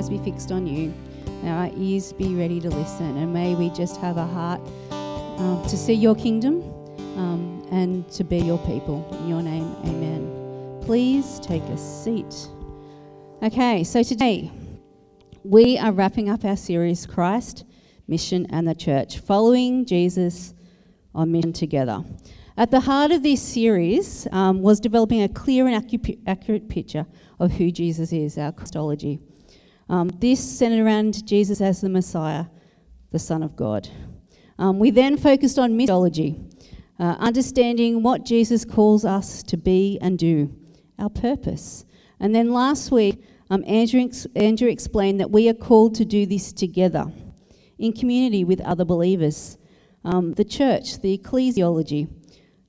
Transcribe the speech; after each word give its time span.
eyes 0.00 0.08
be 0.08 0.16
fixed 0.16 0.50
on 0.50 0.66
you, 0.66 0.94
our 1.44 1.70
ears 1.76 2.14
be 2.14 2.34
ready 2.34 2.58
to 2.58 2.70
listen, 2.70 3.18
and 3.18 3.34
may 3.34 3.54
we 3.54 3.68
just 3.68 4.00
have 4.00 4.16
a 4.16 4.24
heart 4.24 4.58
um, 4.90 5.62
to 5.68 5.76
see 5.76 5.92
your 5.92 6.14
kingdom 6.14 6.62
um, 7.18 7.68
and 7.70 8.10
to 8.10 8.24
be 8.24 8.38
your 8.38 8.56
people. 8.60 9.06
In 9.20 9.28
your 9.28 9.42
name, 9.42 9.76
amen. 9.84 10.80
Please 10.86 11.38
take 11.40 11.62
a 11.64 11.76
seat. 11.76 12.48
Okay, 13.42 13.84
so 13.84 14.02
today 14.02 14.50
we 15.44 15.76
are 15.76 15.92
wrapping 15.92 16.30
up 16.30 16.46
our 16.46 16.56
series 16.56 17.04
Christ, 17.04 17.66
Mission, 18.08 18.46
and 18.48 18.66
the 18.66 18.74
Church, 18.74 19.18
following 19.18 19.84
Jesus 19.84 20.54
on 21.14 21.30
mission 21.30 21.52
together. 21.52 22.02
At 22.56 22.70
the 22.70 22.80
heart 22.80 23.10
of 23.10 23.22
this 23.22 23.42
series 23.42 24.26
um, 24.32 24.62
was 24.62 24.80
developing 24.80 25.20
a 25.20 25.28
clear 25.28 25.66
and 25.66 25.76
accurate 26.26 26.70
picture 26.70 27.04
of 27.38 27.52
who 27.52 27.70
Jesus 27.70 28.14
is, 28.14 28.38
our 28.38 28.50
Christology. 28.52 29.20
Um, 29.90 30.08
this 30.20 30.38
centered 30.38 30.86
around 30.86 31.26
Jesus 31.26 31.60
as 31.60 31.80
the 31.80 31.88
Messiah, 31.88 32.44
the 33.10 33.18
Son 33.18 33.42
of 33.42 33.56
God. 33.56 33.88
Um, 34.56 34.78
we 34.78 34.92
then 34.92 35.16
focused 35.16 35.58
on 35.58 35.72
missiology, 35.72 36.40
uh, 37.00 37.16
understanding 37.18 38.04
what 38.04 38.24
Jesus 38.24 38.64
calls 38.64 39.04
us 39.04 39.42
to 39.42 39.56
be 39.56 39.98
and 40.00 40.16
do, 40.16 40.54
our 40.96 41.10
purpose. 41.10 41.84
And 42.20 42.32
then 42.32 42.52
last 42.52 42.92
week, 42.92 43.20
um, 43.50 43.64
Andrew, 43.66 44.02
ex- 44.02 44.28
Andrew 44.36 44.68
explained 44.68 45.18
that 45.18 45.32
we 45.32 45.48
are 45.48 45.54
called 45.54 45.96
to 45.96 46.04
do 46.04 46.24
this 46.24 46.52
together 46.52 47.06
in 47.76 47.92
community 47.92 48.44
with 48.44 48.60
other 48.60 48.84
believers. 48.84 49.58
Um, 50.04 50.34
the 50.34 50.44
church, 50.44 51.00
the 51.00 51.18
ecclesiology, 51.18 52.08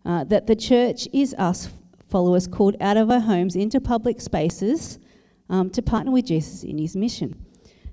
uh, 0.03 0.23
that 0.23 0.47
the 0.47 0.55
church 0.55 1.07
is 1.13 1.35
us 1.37 1.69
followers 2.09 2.47
called 2.47 2.77
out 2.81 2.97
of 2.97 3.11
our 3.11 3.19
homes 3.19 3.55
into 3.55 3.79
public 3.79 4.19
spaces 4.19 4.97
um, 5.51 5.69
to 5.69 5.81
partner 5.83 6.11
with 6.11 6.25
Jesus 6.25 6.63
in 6.63 6.79
his 6.79 6.95
mission. 6.95 7.45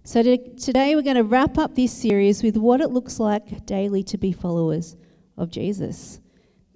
So 0.04 0.22
to, 0.22 0.38
today 0.56 0.94
we're 0.94 1.02
going 1.02 1.16
to 1.16 1.24
wrap 1.24 1.58
up 1.58 1.74
this 1.74 1.92
series 1.92 2.42
with 2.42 2.56
what 2.56 2.80
it 2.80 2.90
looks 2.90 3.20
like 3.20 3.66
daily 3.66 4.02
to 4.04 4.16
be 4.16 4.32
followers 4.32 4.96
of 5.36 5.50
Jesus. 5.50 6.20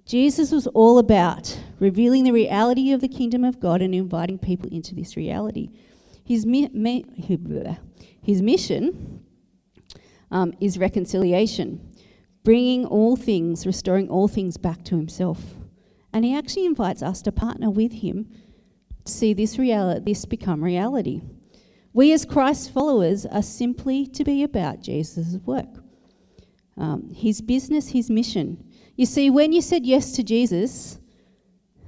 Jesus 0.05 0.51
was 0.51 0.67
all 0.67 0.99
about 0.99 1.57
revealing 1.79 2.25
the 2.25 2.31
reality 2.31 2.91
of 2.91 3.01
the 3.01 3.07
kingdom 3.07 3.43
of 3.43 3.59
God 3.59 3.81
and 3.81 3.95
inviting 3.95 4.37
people 4.37 4.69
into 4.69 4.93
this 4.93 5.17
reality. 5.17 5.71
His, 6.23 6.45
mi- 6.45 6.69
mi- 6.73 7.05
his 8.21 8.41
mission 8.43 9.23
um, 10.29 10.53
is 10.59 10.77
reconciliation 10.77 11.89
bringing 12.43 12.85
all 12.85 13.15
things, 13.15 13.65
restoring 13.65 14.09
all 14.09 14.27
things 14.27 14.57
back 14.57 14.83
to 14.83 14.97
himself. 14.97 15.55
And 16.11 16.25
he 16.25 16.35
actually 16.35 16.65
invites 16.65 17.01
us 17.01 17.21
to 17.21 17.31
partner 17.31 17.69
with 17.69 17.93
him 17.93 18.29
see 19.05 19.33
this 19.33 19.57
reality, 19.57 20.01
this 20.05 20.25
become 20.25 20.63
reality. 20.63 21.21
We 21.93 22.11
as 22.11 22.25
Christ 22.25 22.73
followers 22.73 23.25
are 23.25 23.43
simply 23.43 24.07
to 24.07 24.23
be 24.23 24.43
about 24.43 24.81
Jesus' 24.81 25.37
work, 25.45 25.83
um, 26.75 27.13
his 27.13 27.41
business, 27.41 27.89
his 27.89 28.09
mission. 28.09 28.63
You 28.95 29.05
see, 29.05 29.29
when 29.29 29.53
you 29.53 29.61
said 29.61 29.85
yes 29.85 30.11
to 30.13 30.23
Jesus, 30.23 30.99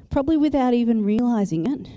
probably 0.10 0.38
without 0.38 0.74
even 0.74 1.04
realizing 1.04 1.66
it, 1.66 1.90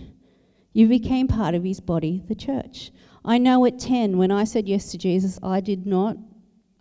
you 0.72 0.88
became 0.88 1.28
part 1.28 1.55
of 1.55 1.64
his 1.64 1.80
body, 1.80 2.22
the 2.28 2.34
church. 2.34 2.91
I 3.25 3.36
know 3.36 3.66
at 3.66 3.78
10, 3.78 4.16
when 4.16 4.30
I 4.30 4.44
said 4.44 4.69
yes 4.69 4.91
to 4.92 4.98
Jesus, 4.98 5.38
I 5.42 5.60
did 5.60 5.86
not 5.86 6.16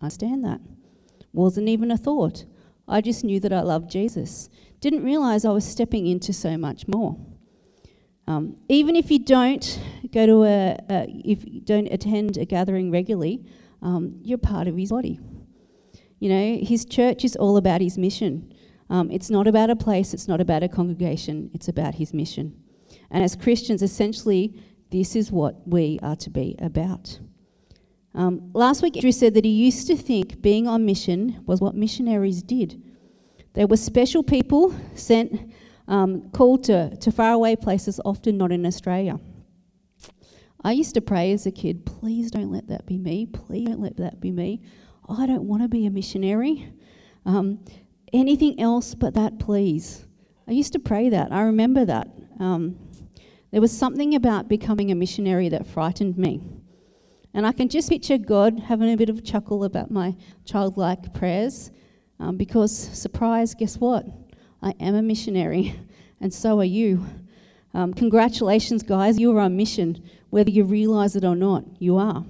understand 0.02 0.46
that. 0.46 0.62
Wasn't 1.34 1.68
even 1.68 1.92
a 1.92 1.98
thought. 1.98 2.46
I 2.88 3.02
just 3.02 3.24
knew 3.24 3.40
that 3.42 3.52
I 3.52 3.62
loved 3.62 3.92
Jesus. 3.92 4.50
Didn't 4.80 5.04
realize 5.04 5.44
I 5.44 5.52
was 5.52 5.66
stepping 5.66 6.08
into 6.08 6.32
so 6.32 6.58
much 6.58 6.88
more. 6.88 7.18
Um, 8.28 8.58
even 8.68 8.96
if 8.96 9.10
you 9.10 9.20
don't 9.20 9.80
go 10.12 10.26
to 10.26 10.44
a, 10.44 10.78
a, 10.90 11.22
if 11.24 11.46
you 11.46 11.62
don't 11.62 11.88
attend 11.88 12.38
a 12.38 12.46
gathering 12.46 12.92
regularly, 12.92 13.46
um, 13.82 14.20
you're 14.22 14.38
part 14.38 14.68
of 14.68 14.76
his 14.76 14.90
body. 14.90 15.20
You 16.20 16.30
know, 16.30 16.58
his 16.62 16.84
church 16.84 17.24
is 17.24 17.36
all 17.36 17.58
about 17.58 17.80
his 17.80 17.98
mission. 17.98 18.54
Um, 18.90 19.12
it's 19.12 19.30
not 19.30 19.48
about 19.48 19.70
a 19.70 19.76
place, 19.76 20.14
it's 20.14 20.28
not 20.28 20.42
about 20.42 20.64
a 20.64 20.68
congregation, 20.68 21.52
it's 21.54 21.68
about 21.68 21.96
his 21.96 22.14
mission. 22.14 22.64
And 23.12 23.24
as 23.24 23.36
Christians, 23.36 23.82
essentially, 23.82 24.62
this 24.92 25.16
is 25.16 25.32
what 25.32 25.68
we 25.68 26.00
are 26.02 26.16
to 26.18 26.30
be 26.30 26.56
about. 26.60 27.20
Um, 28.14 28.50
last 28.54 28.82
week, 28.82 28.96
Andrew 28.98 29.12
said 29.12 29.34
that 29.36 29.46
he 29.46 29.52
used 29.52 29.88
to 29.88 29.96
think 29.96 30.42
being 30.42 30.68
on 30.68 30.86
mission 30.86 31.44
was 31.46 31.62
what 31.62 31.76
missionaries 31.76 32.42
did. 32.42 32.82
They 33.54 33.66
were 33.66 33.78
special 33.78 34.24
people 34.24 34.74
sent, 34.96 35.52
um, 35.88 36.30
called 36.32 36.64
to, 36.66 36.96
to 36.98 37.12
faraway 37.12 37.56
places, 37.56 38.00
often 38.04 38.38
not 38.38 38.52
in 38.52 38.66
Australia. 38.66 39.20
I 40.64 40.72
used 40.72 40.94
to 40.96 41.02
pray 41.02 41.32
as 41.32 41.46
a 41.46 41.52
kid, 41.52 41.86
please 41.86 42.32
don't 42.32 42.52
let 42.52 42.68
that 42.68 42.86
be 42.86 42.98
me. 42.98 43.26
Please 43.26 43.68
don't 43.68 43.80
let 43.80 43.98
that 43.98 44.20
be 44.20 44.32
me. 44.32 44.62
I 45.08 45.26
don't 45.26 45.44
want 45.44 45.62
to 45.62 45.70
be 45.70 45.86
a 45.86 45.90
missionary. 45.90 46.74
Um, 47.26 47.64
anything 48.12 48.60
else 48.60 48.96
but 48.96 49.14
that, 49.14 49.40
please. 49.40 50.06
I 50.48 50.52
used 50.52 50.74
to 50.74 50.80
pray 50.80 51.10
that. 51.10 51.32
I 51.32 51.42
remember 51.42 51.86
that. 51.86 52.10
Um, 52.40 52.78
there 53.52 53.62
was 53.62 53.78
something 53.78 54.16
about 54.16 54.50
becoming 54.50 54.92
a 54.92 54.96
missionary 54.96 55.48
that 55.50 55.66
frightened 55.66 56.18
me. 56.18 56.42
And 57.34 57.46
I 57.46 57.52
can 57.52 57.70
just 57.70 57.90
picture 57.90 58.18
God 58.18 58.60
having 58.60 58.92
a 58.92 58.98
bit 58.98 59.10
of 59.10 59.20
a 59.20 59.22
chuckle 59.22 59.64
about 59.64 59.92
my 59.92 60.16
childlike 60.44 61.14
prayers 61.14 61.72
um, 62.20 62.36
because, 62.36 62.76
surprise, 62.76 63.54
guess 63.54 63.78
what? 63.78 64.06
I 64.62 64.74
am 64.80 64.96
a 64.96 65.02
missionary, 65.02 65.80
and 66.22 66.34
so 66.34 66.60
are 66.60 66.66
you. 66.66 67.06
Um, 67.74 67.94
congratulations, 67.94 68.84
guys, 68.84 69.20
you 69.20 69.36
are 69.36 69.40
on 69.40 69.56
mission. 69.56 70.04
Whether 70.30 70.50
you 70.50 70.64
realize 70.64 71.16
it 71.16 71.24
or 71.24 71.36
not, 71.36 71.64
you 71.80 71.98
are. 71.98 72.26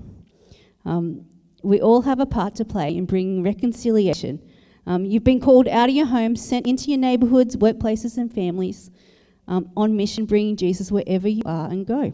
Um, 0.86 1.26
we 1.64 1.82
all 1.82 2.02
have 2.04 2.20
a 2.20 2.26
part 2.26 2.56
to 2.56 2.66
play 2.66 2.96
in 2.96 3.06
bringing 3.06 3.44
reconciliation. 3.44 4.42
Um, 4.86 5.06
you've 5.06 5.24
been 5.24 5.42
called 5.42 5.68
out 5.68 5.90
of 5.90 5.96
your 5.96 6.06
home, 6.06 6.36
sent 6.36 6.66
into 6.66 6.90
your 6.90 7.00
neighborhoods, 7.00 7.58
workplaces, 7.58 8.18
and 8.18 8.34
families 8.34 8.90
um, 9.48 9.70
on 9.76 9.98
mission, 9.98 10.26
bringing 10.26 10.56
Jesus 10.56 10.92
wherever 10.92 11.28
you 11.28 11.42
are 11.46 11.70
and 11.70 11.86
go. 11.86 12.14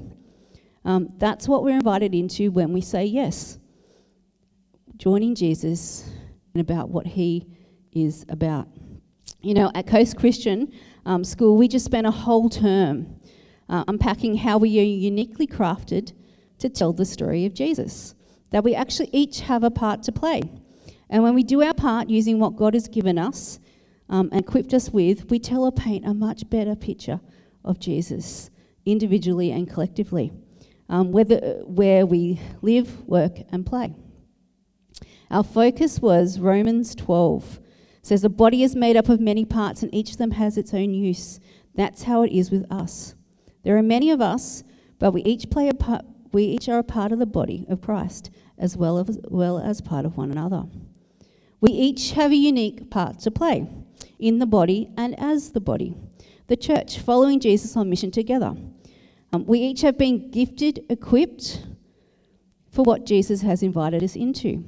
Um, 0.85 1.09
that's 1.18 1.47
what 1.47 1.63
we're 1.63 1.75
invited 1.75 2.16
into 2.16 2.52
when 2.52 2.73
we 2.73 2.81
say 2.81 3.06
yes. 3.06 3.59
Joining 4.97 5.35
Jesus 5.35 6.09
and 6.53 6.62
about 6.62 6.90
what 6.90 7.07
he 7.07 7.47
is 7.91 8.25
about. 8.28 8.68
You 9.43 9.53
know, 9.53 9.71
at 9.75 9.87
Coast 9.87 10.15
Christian 10.15 10.71
um, 11.05 11.25
School, 11.25 11.57
we 11.57 11.67
just 11.67 11.83
spent 11.83 12.07
a 12.07 12.11
whole 12.11 12.47
term 12.47 13.19
uh, 13.67 13.83
unpacking 13.89 14.37
how 14.37 14.57
we 14.57 14.79
are 14.79 14.83
uniquely 14.83 15.45
crafted 15.45 16.13
to 16.59 16.69
tell 16.69 16.93
the 16.93 17.03
story 17.03 17.45
of 17.45 17.53
Jesus, 17.53 18.15
that 18.51 18.63
we 18.63 18.73
actually 18.73 19.09
each 19.11 19.41
have 19.41 19.65
a 19.65 19.69
part 19.69 20.01
to 20.03 20.13
play. 20.13 20.43
And 21.09 21.23
when 21.23 21.33
we 21.33 21.43
do 21.43 21.61
our 21.61 21.73
part 21.73 22.09
using 22.09 22.39
what 22.39 22.55
God 22.55 22.73
has 22.73 22.87
given 22.87 23.17
us 23.19 23.59
um, 24.07 24.29
and 24.31 24.39
equipped 24.39 24.73
us 24.73 24.91
with, 24.91 25.29
we 25.29 25.39
tell 25.39 25.65
or 25.65 25.73
paint 25.73 26.05
a 26.05 26.13
much 26.13 26.49
better 26.49 26.73
picture 26.73 27.19
of 27.65 27.81
Jesus 27.81 28.49
individually 28.85 29.51
and 29.51 29.69
collectively 29.69 30.31
um, 30.87 31.11
whether, 31.11 31.63
where 31.65 32.05
we 32.05 32.39
live, 32.61 33.05
work, 33.05 33.39
and 33.51 33.65
play. 33.65 33.93
Our 35.29 35.43
focus 35.43 35.99
was 35.99 36.39
Romans 36.39 36.95
12. 36.95 37.59
Says 38.03 38.22
the 38.22 38.30
body 38.30 38.62
is 38.64 38.75
made 38.75 38.97
up 38.97 39.09
of 39.09 39.19
many 39.19 39.46
parts 39.46 39.81
and 39.81 39.94
each 39.96 40.12
of 40.12 40.18
them 40.18 40.31
has 40.31 40.58
its 40.58 40.74
own 40.74 40.94
use. 40.94 41.40
That's 41.74 42.03
how 42.03 42.22
it 42.22 42.31
is 42.31 42.52
with 42.52 42.72
us. 42.72 43.16
There 43.64 43.78
are 43.78 43.84
many 43.84 44.12
of 44.12 44.22
us, 44.22 44.64
but 45.00 45.14
we 45.14 45.24
each 45.24 45.50
play 45.50 45.69
a 45.69 45.74
part, 45.74 46.06
we 46.34 46.44
each 46.44 46.68
are 46.68 46.80
a 46.80 46.84
part 46.84 47.14
of 47.14 47.19
the 47.19 47.25
body 47.25 47.66
of 47.69 47.81
Christ 47.81 48.30
as 48.58 48.75
well 48.75 49.00
as, 49.00 49.19
well 49.30 49.58
as 49.58 49.81
part 49.81 50.06
of 50.06 50.18
one 50.18 50.31
another. 50.31 50.66
We 51.62 51.72
each 51.72 52.12
have 52.12 52.31
a 52.31 52.36
unique 52.36 52.91
part 52.91 53.19
to 53.19 53.31
play 53.31 53.69
in 54.20 54.40
the 54.40 54.46
body 54.46 54.90
and 54.97 55.18
as 55.18 55.53
the 55.53 55.62
body. 55.62 55.96
The 56.47 56.58
church 56.58 57.00
following 57.00 57.40
Jesus 57.40 57.78
on 57.78 57.90
mission 57.90 58.12
together. 58.12 58.53
Um, 59.31 59.46
we 59.46 59.59
each 59.59 59.81
have 59.81 59.97
been 59.97 60.30
gifted, 60.30 60.85
equipped 60.90 61.66
for 62.70 62.84
what 62.84 63.06
Jesus 63.06 63.41
has 63.44 63.64
invited 63.64 64.03
us 64.03 64.17
into. 64.17 64.66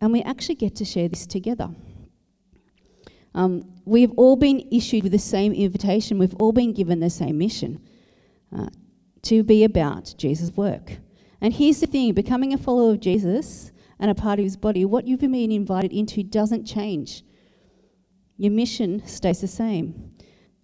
And 0.00 0.12
we 0.12 0.22
actually 0.22 0.54
get 0.54 0.76
to 0.76 0.84
share 0.84 1.08
this 1.08 1.26
together. 1.26 1.70
Um, 3.38 3.72
we've 3.84 4.10
all 4.16 4.34
been 4.34 4.66
issued 4.72 5.04
with 5.04 5.12
the 5.12 5.18
same 5.20 5.52
invitation, 5.52 6.18
we've 6.18 6.34
all 6.40 6.50
been 6.50 6.72
given 6.72 6.98
the 6.98 7.08
same 7.08 7.38
mission 7.38 7.80
uh, 8.52 8.66
to 9.22 9.44
be 9.44 9.62
about 9.62 10.12
Jesus' 10.18 10.50
work. 10.56 10.98
And 11.40 11.54
here's 11.54 11.78
the 11.78 11.86
thing 11.86 12.12
becoming 12.14 12.52
a 12.52 12.58
follower 12.58 12.90
of 12.90 13.00
Jesus 13.00 13.70
and 14.00 14.10
a 14.10 14.14
part 14.14 14.40
of 14.40 14.44
his 14.44 14.56
body, 14.56 14.84
what 14.84 15.06
you've 15.06 15.20
been 15.20 15.52
invited 15.52 15.92
into 15.92 16.24
doesn't 16.24 16.64
change. 16.64 17.22
Your 18.38 18.50
mission 18.50 19.06
stays 19.06 19.40
the 19.40 19.46
same. 19.46 20.10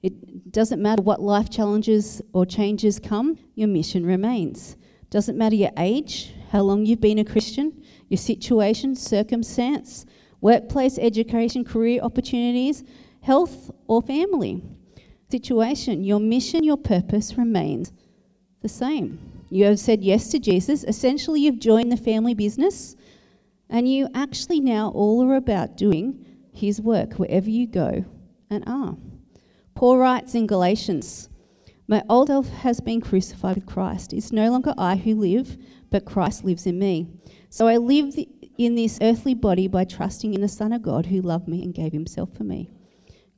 It 0.02 0.50
doesn't 0.50 0.82
matter 0.82 1.02
what 1.02 1.22
life 1.22 1.50
challenges 1.50 2.22
or 2.32 2.44
changes 2.44 2.98
come, 2.98 3.38
your 3.54 3.68
mission 3.68 4.04
remains. 4.04 4.76
Doesn't 5.10 5.38
matter 5.38 5.54
your 5.54 5.70
age, 5.78 6.34
how 6.50 6.62
long 6.62 6.86
you've 6.86 7.00
been 7.00 7.20
a 7.20 7.24
Christian, 7.24 7.84
your 8.08 8.18
situation, 8.18 8.96
circumstance, 8.96 10.06
workplace, 10.44 10.98
education, 10.98 11.64
career 11.64 12.02
opportunities, 12.02 12.84
health, 13.22 13.70
or 13.86 14.02
family 14.02 14.62
situation. 15.30 16.04
Your 16.04 16.20
mission, 16.20 16.62
your 16.62 16.76
purpose 16.76 17.38
remains 17.38 17.92
the 18.60 18.68
same. 18.68 19.18
You 19.48 19.64
have 19.64 19.78
said 19.78 20.04
yes 20.04 20.28
to 20.28 20.38
Jesus. 20.38 20.84
Essentially, 20.84 21.40
you've 21.40 21.58
joined 21.58 21.90
the 21.90 21.96
family 21.96 22.34
business, 22.34 22.94
and 23.70 23.88
you 23.88 24.06
actually 24.14 24.60
now 24.60 24.90
all 24.90 25.24
are 25.24 25.34
about 25.34 25.78
doing 25.78 26.26
his 26.52 26.78
work 26.78 27.14
wherever 27.14 27.48
you 27.48 27.66
go 27.66 28.04
and 28.50 28.62
are. 28.66 28.98
Paul 29.74 29.96
writes 29.96 30.34
in 30.34 30.46
Galatians, 30.46 31.30
My 31.88 32.02
old 32.10 32.28
self 32.28 32.50
has 32.50 32.82
been 32.82 33.00
crucified 33.00 33.56
with 33.56 33.66
Christ. 33.66 34.12
It's 34.12 34.30
no 34.30 34.50
longer 34.50 34.74
I 34.76 34.96
who 34.96 35.14
live, 35.14 35.56
but 35.90 36.04
Christ 36.04 36.44
lives 36.44 36.66
in 36.66 36.78
me. 36.78 37.08
So 37.48 37.66
I 37.66 37.78
live 37.78 38.14
in 38.56 38.74
this 38.74 38.98
earthly 39.00 39.34
body 39.34 39.66
by 39.68 39.84
trusting 39.84 40.34
in 40.34 40.40
the 40.40 40.48
Son 40.48 40.72
of 40.72 40.82
God 40.82 41.06
who 41.06 41.20
loved 41.20 41.48
me 41.48 41.62
and 41.62 41.74
gave 41.74 41.92
himself 41.92 42.32
for 42.36 42.44
me. 42.44 42.70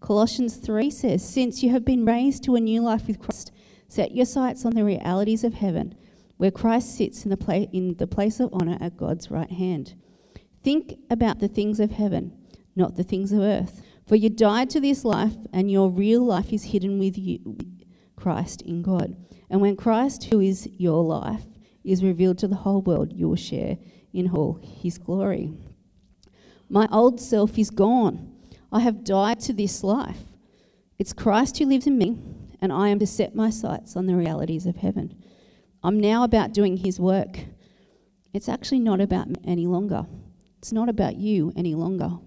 Colossians 0.01 0.57
3 0.57 0.91
says, 0.91 1.29
Since 1.29 1.63
you 1.63 1.71
have 1.71 1.85
been 1.85 2.05
raised 2.05 2.45
to 2.45 2.55
a 2.55 2.61
new 2.61 2.81
life 2.83 3.07
with 3.07 3.19
Christ, 3.19 3.51
set 3.89 4.15
your 4.15 4.27
sights 4.27 4.65
on 4.65 4.75
the 4.75 4.85
realities 4.85 5.43
of 5.43 5.55
heaven, 5.55 5.95
where 6.37 6.51
Christ 6.51 6.97
sits 6.97 7.25
in 7.25 7.31
the, 7.31 7.37
pla- 7.37 7.67
in 7.73 7.97
the 7.97 8.07
place 8.07 8.39
of 8.41 8.53
honour 8.53 8.79
at 8.81 8.97
God's 8.97 9.31
right 9.31 9.51
hand. 9.51 9.95
Think 10.63 10.99
about 11.11 11.39
the 11.39 11.49
things 11.49 11.81
of 11.81 11.93
heaven, 11.93 12.37
not 12.75 12.97
the 12.97 13.03
things 13.03 13.33
of 13.33 13.41
earth. 13.41 13.83
For 14.07 14.17
you 14.17 14.29
died 14.29 14.71
to 14.71 14.81
this 14.81 15.05
life, 15.05 15.35
and 15.53 15.71
your 15.71 15.91
real 15.91 16.25
life 16.25 16.53
is 16.53 16.65
hidden 16.65 16.99
with 16.99 17.19
you, 17.19 17.57
Christ 18.15 18.63
in 18.63 18.83
God. 18.83 19.17
And 19.49 19.61
when 19.61 19.77
Christ, 19.77 20.25
who 20.25 20.41
is 20.41 20.69
your 20.77 21.03
life, 21.03 21.47
is 21.85 22.05
revealed 22.05 22.39
to 22.39 22.49
the 22.49 22.57
whole 22.57 22.83
world, 22.83 23.13
you 23.13 23.29
will 23.29 23.37
share 23.37 23.79
in 24.17 24.31
all 24.31 24.59
his 24.63 24.99
glory. 24.99 25.53
My 26.69 26.89
old 26.91 27.21
self 27.21 27.59
is 27.59 27.71
gone 27.71 28.33
I 28.73 28.81
have 28.81 29.05
died 29.05 29.41
to 29.41 29.53
this 29.53 29.83
life. 29.83 30.19
It's 30.99 31.13
Christ 31.13 31.59
who 31.59 31.67
lives 31.67 31.87
in 31.87 31.97
me, 31.97 32.19
and 32.61 32.73
I 32.73 32.89
am 32.89 32.99
to 32.99 33.07
set 33.07 33.35
my 33.35 33.49
sights 33.49 33.97
on 33.97 34.07
the 34.07 34.17
realities 34.17 34.67
of 34.67 34.77
heaven. 34.77 35.15
I'm 35.83 36.01
now 36.01 36.25
about 36.25 36.53
doing 36.53 36.79
his 36.79 36.99
work. 36.99 37.45
It's 38.35 38.49
actually 38.49 38.81
not 38.81 39.01
about 39.01 39.29
me 39.29 39.37
any 39.47 39.67
longer. 39.67 40.07
It's 40.59 40.73
not 40.73 40.89
about 40.89 41.17
you 41.17 41.53
any 41.57 41.75
longer. 41.75 42.19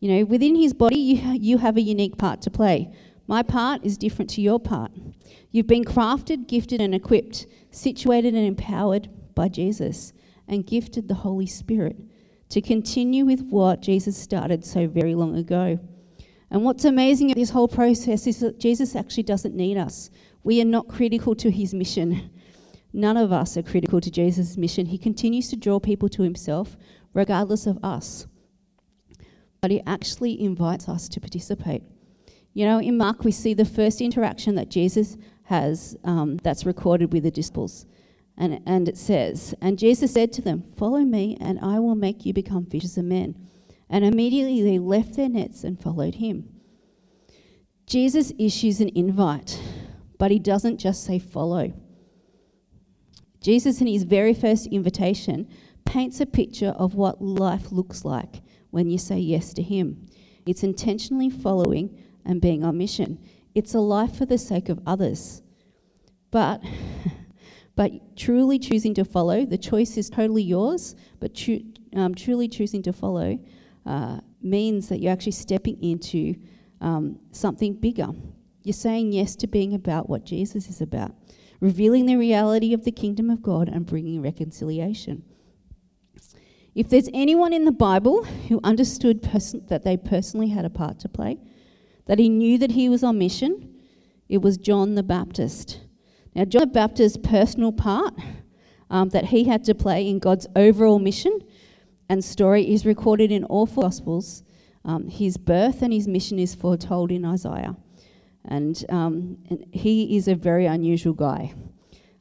You 0.00 0.14
know, 0.16 0.24
within 0.26 0.54
his 0.54 0.74
body, 0.74 0.98
you, 0.98 1.32
you 1.32 1.58
have 1.58 1.76
a 1.76 1.80
unique 1.80 2.18
part 2.18 2.42
to 2.42 2.50
play. 2.50 2.92
My 3.26 3.42
part 3.42 3.84
is 3.84 3.96
different 3.96 4.30
to 4.30 4.42
your 4.42 4.60
part. 4.60 4.92
You've 5.50 5.66
been 5.66 5.84
crafted, 5.84 6.46
gifted, 6.46 6.80
and 6.80 6.94
equipped, 6.94 7.46
situated 7.70 8.34
and 8.34 8.46
empowered 8.46 9.08
by 9.34 9.48
Jesus, 9.48 10.12
and 10.48 10.66
gifted 10.66 11.08
the 11.08 11.14
Holy 11.14 11.46
Spirit 11.46 11.96
to 12.50 12.60
continue 12.60 13.24
with 13.24 13.40
what 13.42 13.80
Jesus 13.80 14.16
started 14.16 14.64
so 14.64 14.86
very 14.86 15.14
long 15.14 15.36
ago. 15.36 15.78
And 16.50 16.62
what's 16.62 16.84
amazing 16.84 17.30
at 17.30 17.36
this 17.36 17.50
whole 17.50 17.68
process 17.68 18.26
is 18.26 18.40
that 18.40 18.60
Jesus 18.60 18.94
actually 18.94 19.24
doesn't 19.24 19.56
need 19.56 19.76
us. 19.76 20.10
We 20.42 20.60
are 20.60 20.66
not 20.66 20.88
critical 20.88 21.34
to 21.36 21.50
his 21.50 21.74
mission. 21.74 22.30
None 22.92 23.16
of 23.16 23.32
us 23.32 23.56
are 23.56 23.62
critical 23.62 24.00
to 24.00 24.10
Jesus' 24.10 24.56
mission. 24.56 24.86
He 24.86 24.98
continues 24.98 25.48
to 25.48 25.56
draw 25.56 25.80
people 25.80 26.08
to 26.10 26.22
himself 26.22 26.76
regardless 27.12 27.66
of 27.66 27.82
us. 27.82 28.26
But 29.60 29.70
he 29.70 29.82
actually 29.86 30.40
invites 30.40 30.88
us 30.88 31.08
to 31.08 31.20
participate. 31.20 31.82
You 32.52 32.66
know, 32.66 32.78
in 32.78 32.96
Mark, 32.96 33.24
we 33.24 33.32
see 33.32 33.52
the 33.52 33.64
first 33.64 34.00
interaction 34.00 34.54
that 34.54 34.68
Jesus 34.68 35.16
has 35.44 35.96
um, 36.04 36.36
that's 36.36 36.64
recorded 36.64 37.12
with 37.12 37.24
the 37.24 37.30
disciples. 37.30 37.86
And, 38.36 38.60
and 38.66 38.88
it 38.88 38.96
says, 38.96 39.54
And 39.60 39.78
Jesus 39.78 40.12
said 40.12 40.32
to 40.32 40.42
them, 40.42 40.62
Follow 40.62 41.00
me, 41.00 41.36
and 41.40 41.58
I 41.60 41.78
will 41.78 41.94
make 41.94 42.26
you 42.26 42.32
become 42.32 42.66
fishers 42.66 42.98
of 42.98 43.04
men. 43.04 43.36
And 43.88 44.04
immediately 44.04 44.62
they 44.62 44.78
left 44.78 45.14
their 45.14 45.28
nets 45.28 45.62
and 45.62 45.80
followed 45.80 46.16
him. 46.16 46.48
Jesus 47.86 48.32
issues 48.38 48.80
an 48.80 48.90
invite, 48.94 49.60
but 50.18 50.30
he 50.30 50.38
doesn't 50.38 50.78
just 50.78 51.04
say 51.04 51.18
follow. 51.18 51.72
Jesus, 53.40 53.80
in 53.80 53.86
his 53.86 54.04
very 54.04 54.32
first 54.32 54.66
invitation, 54.68 55.46
paints 55.84 56.18
a 56.18 56.26
picture 56.26 56.70
of 56.70 56.94
what 56.94 57.22
life 57.22 57.70
looks 57.70 58.04
like 58.04 58.42
when 58.70 58.88
you 58.88 58.96
say 58.96 59.18
yes 59.18 59.52
to 59.52 59.62
him. 59.62 60.08
It's 60.46 60.62
intentionally 60.62 61.30
following 61.30 62.02
and 62.24 62.40
being 62.40 62.64
on 62.64 62.78
mission. 62.78 63.18
It's 63.54 63.74
a 63.74 63.80
life 63.80 64.16
for 64.16 64.24
the 64.24 64.38
sake 64.38 64.68
of 64.68 64.80
others. 64.86 65.42
But 66.30 66.62
But 67.76 68.16
truly 68.16 68.58
choosing 68.58 68.94
to 68.94 69.04
follow, 69.04 69.44
the 69.44 69.58
choice 69.58 69.96
is 69.96 70.08
totally 70.08 70.42
yours, 70.42 70.94
but 71.18 71.48
um, 71.94 72.14
truly 72.14 72.48
choosing 72.48 72.82
to 72.82 72.92
follow 72.92 73.38
uh, 73.84 74.20
means 74.40 74.88
that 74.88 75.00
you're 75.00 75.12
actually 75.12 75.32
stepping 75.32 75.82
into 75.82 76.36
um, 76.80 77.18
something 77.32 77.74
bigger. 77.74 78.08
You're 78.62 78.74
saying 78.74 79.12
yes 79.12 79.34
to 79.36 79.46
being 79.46 79.74
about 79.74 80.08
what 80.08 80.24
Jesus 80.24 80.68
is 80.68 80.80
about, 80.80 81.14
revealing 81.60 82.06
the 82.06 82.16
reality 82.16 82.72
of 82.72 82.84
the 82.84 82.92
kingdom 82.92 83.28
of 83.28 83.42
God 83.42 83.68
and 83.68 83.84
bringing 83.84 84.22
reconciliation. 84.22 85.24
If 86.74 86.88
there's 86.88 87.08
anyone 87.14 87.52
in 87.52 87.64
the 87.64 87.72
Bible 87.72 88.24
who 88.24 88.60
understood 88.64 89.22
that 89.68 89.82
they 89.84 89.96
personally 89.96 90.48
had 90.48 90.64
a 90.64 90.70
part 90.70 90.98
to 91.00 91.08
play, 91.08 91.38
that 92.06 92.18
he 92.18 92.28
knew 92.28 92.58
that 92.58 92.72
he 92.72 92.88
was 92.88 93.04
on 93.04 93.18
mission, 93.18 93.74
it 94.28 94.42
was 94.42 94.56
John 94.56 94.94
the 94.94 95.02
Baptist. 95.02 95.80
Now, 96.34 96.44
John 96.44 96.62
the 96.62 96.66
Baptist's 96.66 97.16
personal 97.16 97.72
part 97.72 98.14
um, 98.90 99.10
that 99.10 99.26
he 99.26 99.44
had 99.44 99.64
to 99.64 99.74
play 99.74 100.08
in 100.08 100.18
God's 100.18 100.46
overall 100.56 100.98
mission 100.98 101.40
and 102.08 102.24
story 102.24 102.72
is 102.72 102.84
recorded 102.84 103.32
in 103.32 103.44
all 103.44 103.66
four 103.66 103.84
Gospels. 103.84 104.42
Um, 104.84 105.08
his 105.08 105.36
birth 105.36 105.80
and 105.80 105.92
his 105.92 106.06
mission 106.06 106.38
is 106.38 106.54
foretold 106.54 107.10
in 107.10 107.24
Isaiah. 107.24 107.76
And, 108.44 108.84
um, 108.90 109.38
and 109.48 109.64
he 109.72 110.16
is 110.16 110.28
a 110.28 110.34
very 110.34 110.66
unusual 110.66 111.14
guy, 111.14 111.54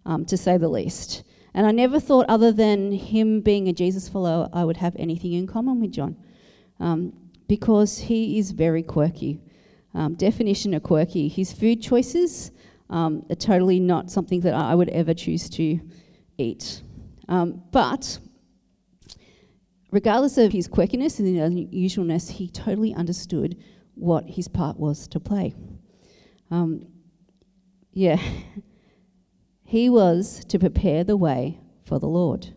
um, 0.06 0.26
to 0.26 0.38
say 0.38 0.58
the 0.58 0.70
least. 0.70 1.24
And 1.54 1.68
I 1.68 1.72
never 1.72 2.00
thought, 2.00 2.26
other 2.30 2.52
than 2.52 2.94
him 2.94 3.42
being 3.42 3.68
a 3.68 3.74
Jesus 3.74 4.08
follower, 4.08 4.50
I 4.54 4.64
would 4.64 4.78
have 4.78 4.96
anything 4.98 5.34
in 5.34 5.46
common 5.46 5.82
with 5.82 5.92
John. 5.92 6.16
Um, 6.80 7.14
because 7.48 8.00
he 8.00 8.40
is 8.40 8.52
very 8.52 8.82
quirky. 8.82 9.42
Um, 9.94 10.16
definition 10.16 10.74
of 10.74 10.84
quirky. 10.84 11.28
His 11.28 11.52
food 11.52 11.82
choices 11.82 12.52
um, 12.94 13.24
totally 13.40 13.80
not 13.80 14.12
something 14.12 14.42
that 14.42 14.54
I 14.54 14.76
would 14.76 14.90
ever 14.90 15.16
choose 15.16 15.50
to 15.50 15.80
eat. 16.38 16.84
Um, 17.28 17.64
but 17.72 18.20
regardless 19.92 20.38
of 20.38 20.52
his 20.52 20.68
quirkiness 20.68 21.18
and 21.18 21.28
the 21.28 21.40
unusualness, 21.40 22.34
he 22.34 22.48
totally 22.48 22.94
understood 22.94 23.58
what 23.96 24.30
his 24.30 24.48
part 24.48 24.78
was 24.78 25.08
to 25.08 25.20
play. 25.20 25.56
Um, 26.52 26.86
yeah, 27.94 28.22
he 29.64 29.90
was 29.90 30.46
to 30.46 30.60
prepare 30.60 31.04
the 31.04 31.18
way 31.18 31.60
for 31.84 31.98
the 31.98 32.08
Lord. 32.08 32.56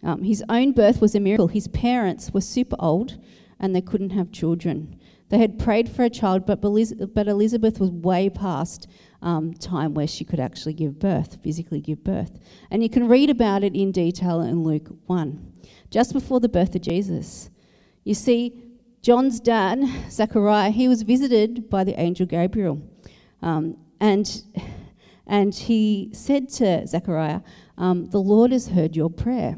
Um, 0.00 0.22
his 0.22 0.44
own 0.48 0.70
birth 0.70 1.00
was 1.00 1.16
a 1.16 1.20
miracle. 1.20 1.48
His 1.48 1.66
parents 1.66 2.30
were 2.30 2.40
super 2.40 2.76
old 2.78 3.18
and 3.58 3.74
they 3.74 3.80
couldn't 3.80 4.10
have 4.10 4.30
children. 4.30 5.00
They 5.30 5.38
had 5.38 5.58
prayed 5.58 5.88
for 5.88 6.04
a 6.04 6.10
child, 6.10 6.46
but, 6.46 6.60
but 6.60 7.26
Elizabeth 7.26 7.80
was 7.80 7.90
way 7.90 8.28
past 8.28 8.86
um, 9.24 9.54
time 9.54 9.94
where 9.94 10.06
she 10.06 10.24
could 10.24 10.38
actually 10.38 10.74
give 10.74 10.98
birth, 11.00 11.42
physically 11.42 11.80
give 11.80 12.04
birth. 12.04 12.38
And 12.70 12.82
you 12.82 12.90
can 12.90 13.08
read 13.08 13.30
about 13.30 13.64
it 13.64 13.74
in 13.74 13.90
detail 13.90 14.42
in 14.42 14.62
Luke 14.62 14.88
1, 15.06 15.52
just 15.90 16.12
before 16.12 16.40
the 16.40 16.48
birth 16.48 16.74
of 16.74 16.82
Jesus. 16.82 17.50
You 18.04 18.14
see, 18.14 18.62
John's 19.00 19.40
dad, 19.40 19.82
Zechariah, 20.10 20.70
he 20.70 20.88
was 20.88 21.02
visited 21.02 21.70
by 21.70 21.84
the 21.84 21.98
angel 21.98 22.26
Gabriel. 22.26 22.82
Um, 23.40 23.78
and, 23.98 24.42
and 25.26 25.54
he 25.54 26.10
said 26.12 26.50
to 26.50 26.86
Zechariah, 26.86 27.40
um, 27.78 28.10
The 28.10 28.20
Lord 28.20 28.52
has 28.52 28.68
heard 28.68 28.94
your 28.94 29.10
prayer. 29.10 29.56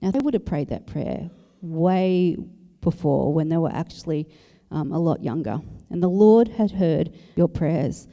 Now, 0.00 0.10
they 0.10 0.20
would 0.20 0.34
have 0.34 0.46
prayed 0.46 0.70
that 0.70 0.86
prayer 0.86 1.30
way 1.60 2.36
before 2.80 3.32
when 3.32 3.50
they 3.50 3.58
were 3.58 3.72
actually 3.72 4.26
um, 4.70 4.90
a 4.90 4.98
lot 4.98 5.22
younger. 5.22 5.60
And 5.90 6.02
the 6.02 6.08
Lord 6.08 6.48
had 6.48 6.72
heard 6.72 7.14
your 7.36 7.48
prayers 7.48 8.08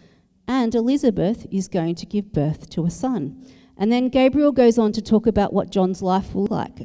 and 0.50 0.74
Elizabeth 0.74 1.46
is 1.52 1.68
going 1.68 1.94
to 1.94 2.08
give 2.08 2.34
birth 2.34 2.72
to 2.72 2.84
a 2.84 2.90
son. 2.90 3.46
And 3.78 3.92
then 3.92 4.10
Gabriel 4.10 4.52
goes 4.52 4.80
on 4.80 4.92
to 4.94 5.02
talk 5.02 5.28
about 5.28 5.54
what 5.54 5.70
John's 5.70 6.02
life 6.02 6.34
will 6.34 6.48
like. 6.48 6.80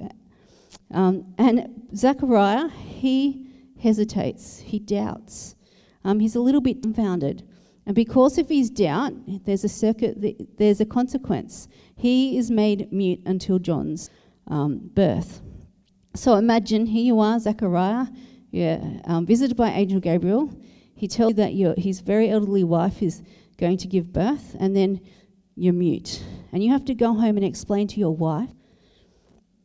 Um, 0.92 1.34
and 1.38 1.88
Zechariah, 1.96 2.68
he 2.68 3.48
hesitates, 3.80 4.60
he 4.60 4.78
doubts. 4.78 5.56
Um, 6.04 6.20
he's 6.20 6.36
a 6.36 6.40
little 6.40 6.60
bit 6.60 6.82
confounded. 6.82 7.42
And 7.86 7.94
because 7.94 8.36
of 8.36 8.50
his 8.50 8.68
doubt, 8.68 9.14
there's 9.46 9.64
a, 9.64 9.68
circuit, 9.70 10.18
there's 10.58 10.80
a 10.82 10.86
consequence. 10.86 11.66
He 11.96 12.36
is 12.36 12.50
made 12.50 12.92
mute 12.92 13.22
until 13.24 13.58
John's 13.58 14.10
um, 14.46 14.90
birth. 14.92 15.40
So 16.14 16.34
imagine 16.34 16.84
here 16.86 17.02
you 17.02 17.18
are, 17.18 17.38
Zechariah, 17.38 18.08
yeah, 18.50 19.00
um, 19.06 19.24
visited 19.24 19.56
by 19.56 19.70
Angel 19.70 20.00
Gabriel. 20.00 20.52
He 20.94 21.08
tells 21.08 21.30
you 21.30 21.36
that 21.36 21.54
your, 21.54 21.74
his 21.78 22.00
very 22.00 22.28
elderly 22.30 22.62
wife 22.62 23.02
is 23.02 23.22
going 23.58 23.76
to 23.78 23.88
give 23.88 24.12
birth, 24.12 24.56
and 24.58 24.74
then 24.74 25.00
you're 25.56 25.72
mute. 25.72 26.22
And 26.52 26.62
you 26.62 26.70
have 26.72 26.84
to 26.86 26.94
go 26.94 27.14
home 27.14 27.36
and 27.36 27.44
explain 27.44 27.88
to 27.88 28.00
your 28.00 28.14
wife 28.14 28.50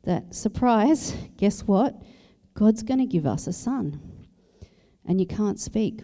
that, 0.04 0.34
surprise, 0.34 1.16
guess 1.38 1.62
what? 1.62 2.02
God's 2.54 2.84
going 2.84 3.00
to 3.00 3.06
give 3.06 3.26
us 3.26 3.48
a 3.48 3.54
son. 3.54 4.02
And 5.06 5.20
you 5.20 5.28
can't 5.28 5.60
speak. 5.60 6.02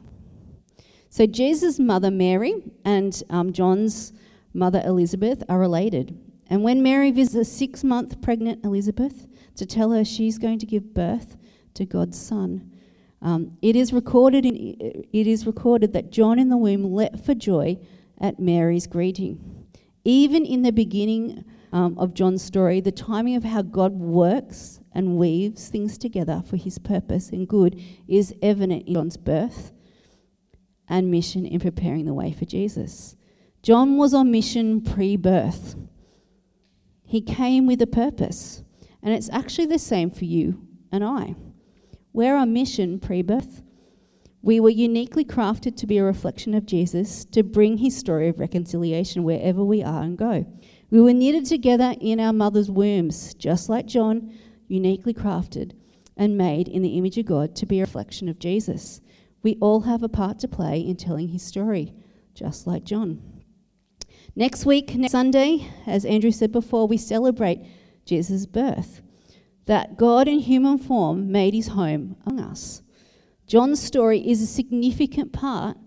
So, 1.10 1.26
Jesus' 1.26 1.80
mother, 1.80 2.12
Mary, 2.12 2.56
and 2.84 3.22
um, 3.30 3.54
John's 3.54 4.14
mother 4.54 4.82
Elizabeth, 4.86 5.44
are 5.48 5.60
related. 5.60 6.18
And 6.48 6.64
when 6.64 6.84
Mary 6.84 7.12
visits 7.12 7.52
six 7.52 7.84
month 7.84 8.22
pregnant 8.22 8.64
Elizabeth 8.64 9.28
to 9.56 9.66
tell 9.66 9.92
her 9.92 10.04
she's 10.04 10.38
going 10.38 10.60
to 10.60 10.66
give 10.66 10.94
birth 10.94 11.38
to 11.76 11.86
God's 11.86 12.20
Son, 12.20 12.72
um, 13.22 13.58
it, 13.62 13.76
is 13.76 13.92
recorded 13.94 14.46
in, 14.46 14.56
it 15.12 15.28
is 15.28 15.46
recorded 15.46 15.94
that 15.94 16.12
John 16.12 16.38
in 16.40 16.50
the 16.50 16.58
womb 16.58 16.94
leapt 16.94 17.26
for 17.26 17.34
joy 17.34 17.80
at 18.20 18.40
Mary's 18.40 18.88
greeting. 18.88 19.68
Even 20.04 20.46
in 20.46 20.62
the 20.62 20.72
beginning 20.72 21.44
um, 21.72 21.98
of 21.98 22.14
John's 22.14 22.44
story, 22.44 22.80
the 22.80 22.92
timing 22.92 23.36
of 23.36 23.44
how 23.44 23.62
God 23.62 23.94
works 23.94 24.80
and 24.94 25.18
weaves 25.18 25.68
things 25.68 25.98
together 25.98 26.44
for 26.48 26.56
his 26.58 26.78
purpose 26.78 27.30
and 27.30 27.48
good 27.48 27.82
is 28.08 28.34
evident 28.42 28.88
in 28.88 28.94
John's 28.94 29.18
birth 29.18 29.74
and 30.88 31.10
mission 31.10 31.46
in 31.46 31.60
preparing 31.60 32.06
the 32.06 32.14
way 32.14 32.32
for 32.32 32.46
Jesus. 32.46 33.16
John 33.64 33.98
was 33.98 34.14
on 34.14 34.32
mission 34.32 34.82
pre 34.82 35.18
birth. 35.18 35.76
He 37.04 37.22
came 37.22 37.66
with 37.66 37.82
a 37.82 37.88
purpose, 37.88 38.64
and 39.02 39.14
it's 39.14 39.30
actually 39.32 39.68
the 39.68 39.80
same 39.80 40.10
for 40.10 40.26
you 40.26 40.68
and 40.92 41.04
I. 41.04 41.36
We're 42.16 42.38
on 42.38 42.54
mission 42.54 43.02
pre 43.02 43.24
birth. 43.24 43.62
We 44.42 44.62
were 44.62 44.70
uniquely 44.70 45.26
crafted 45.26 45.76
to 45.76 45.86
be 45.86 45.98
a 45.98 46.04
reflection 46.06 46.54
of 46.54 46.66
Jesus, 46.66 47.26
to 47.26 47.44
bring 47.44 47.80
his 47.80 47.98
story 47.98 48.30
of 48.30 48.40
reconciliation 48.40 49.26
wherever 49.26 49.66
we 49.66 49.84
are 49.84 50.02
and 50.02 50.18
go. 50.18 50.46
We 50.90 51.02
were 51.02 51.12
knitted 51.12 51.46
together 51.46 51.94
in 52.00 52.22
our 52.22 52.32
mother's 52.32 52.72
wombs, 52.72 53.34
just 53.34 53.68
like 53.68 53.86
John, 53.86 54.34
uniquely 54.70 55.14
crafted 55.14 55.74
and 56.16 56.38
made 56.38 56.70
in 56.70 56.84
the 56.84 56.98
image 56.98 57.18
of 57.18 57.26
God 57.26 57.54
to 57.58 57.66
be 57.66 57.80
a 57.80 57.84
reflection 57.84 58.30
of 58.30 58.40
Jesus. 58.40 59.02
We 59.44 59.58
all 59.60 59.82
have 59.82 60.02
a 60.02 60.08
part 60.08 60.40
to 60.40 60.48
play 60.48 60.80
in 60.80 60.96
telling 60.96 61.28
his 61.28 61.44
story, 61.44 61.94
just 62.34 62.66
like 62.66 62.86
John. 62.86 63.44
Next 64.38 64.66
week, 64.66 64.96
next 64.96 65.12
Sunday, 65.12 65.70
as 65.86 66.06
Andrew 66.06 66.32
said 66.32 66.54
before, 66.54 66.88
we 66.88 66.96
celebrate 66.96 67.60
Jesus' 68.06 68.46
birth. 68.46 69.02
That 69.66 69.98
God 69.98 70.28
in 70.28 70.40
human 70.40 70.78
form 70.78 71.32
made 71.32 71.54
his 71.54 71.70
home 71.70 72.18
among 72.26 72.40
us. 72.40 72.82
John's 73.48 73.82
story 73.82 74.20
is 74.28 74.42
a 74.42 74.48
significant 74.48 75.34
part 75.34 75.78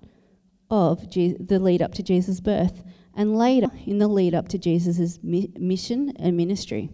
of 0.70 1.10
the 1.10 1.58
lead 1.58 1.82
up 1.82 1.92
to 1.94 2.02
Jesus' 2.02 2.40
birth 2.40 2.82
and 3.14 3.36
later 3.36 3.70
in 3.84 3.98
the 3.98 4.08
lead 4.08 4.34
up 4.34 4.48
to 4.48 4.58
Jesus' 4.58 5.18
mission 5.22 6.12
and 6.16 6.36
ministry. 6.36 6.90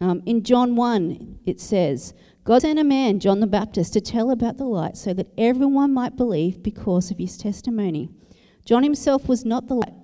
Um, 0.00 0.22
in 0.24 0.42
John 0.42 0.76
1, 0.76 1.40
it 1.44 1.60
says, 1.60 2.14
God 2.42 2.62
sent 2.62 2.78
a 2.78 2.84
man, 2.84 3.20
John 3.20 3.40
the 3.40 3.46
Baptist, 3.46 3.92
to 3.92 4.00
tell 4.00 4.30
about 4.30 4.56
the 4.56 4.64
light 4.64 4.96
so 4.96 5.12
that 5.12 5.30
everyone 5.36 5.92
might 5.92 6.16
believe 6.16 6.62
because 6.62 7.10
of 7.10 7.18
his 7.18 7.36
testimony. 7.36 8.08
John 8.64 8.82
himself 8.82 9.28
was 9.28 9.44
not 9.44 9.68
the 9.68 9.74
light, 9.74 9.94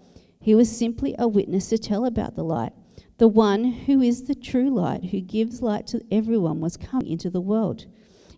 he 0.41 0.55
was 0.55 0.77
simply 0.77 1.15
a 1.19 1.27
witness 1.27 1.69
to 1.71 1.79
tell 1.79 2.05
about 2.05 2.37
the 2.37 2.45
light. 2.45 2.73
The 3.19 3.29
one 3.29 3.65
who 3.65 4.03
is 4.03 4.25
the 4.25 4.35
true 4.35 4.69
light, 4.69 5.07
who 5.07 5.21
gives 5.21 5.63
light 5.63 5.87
to 5.89 6.05
everyone, 6.11 6.61
was 6.61 6.77
coming 6.77 7.09
into 7.09 7.31
the 7.31 7.41
world. 7.41 7.87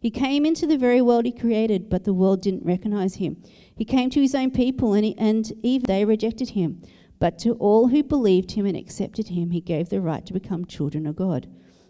He 0.01 0.11
came 0.11 0.47
into 0.47 0.67
the 0.67 0.79
very 0.79 1.03
world 1.03 1.25
he 1.25 1.33
created, 1.33 1.89
but 1.89 2.05
the 2.05 2.15
world 2.15 2.43
didn't 2.43 2.65
recognize 2.65 3.17
him. 3.17 3.43
He 3.75 3.85
came 3.85 4.11
to 4.11 4.21
his 4.21 4.35
own 4.35 4.53
people, 4.53 4.93
and, 4.93 5.05
he, 5.05 5.19
and 5.19 5.53
even 5.65 5.87
they 5.87 6.05
rejected 6.05 6.51
him. 6.51 6.81
But 7.19 7.39
to 7.41 7.55
all 7.55 7.89
who 7.89 8.05
believed 8.05 8.53
him 8.53 8.67
and 8.67 8.77
accepted 8.77 9.29
him, 9.29 9.51
he 9.51 9.61
gave 9.61 9.89
the 9.89 10.01
right 10.01 10.25
to 10.27 10.33
become 10.33 10.65
children 10.65 11.07
of 11.07 11.17
God. 11.17 11.49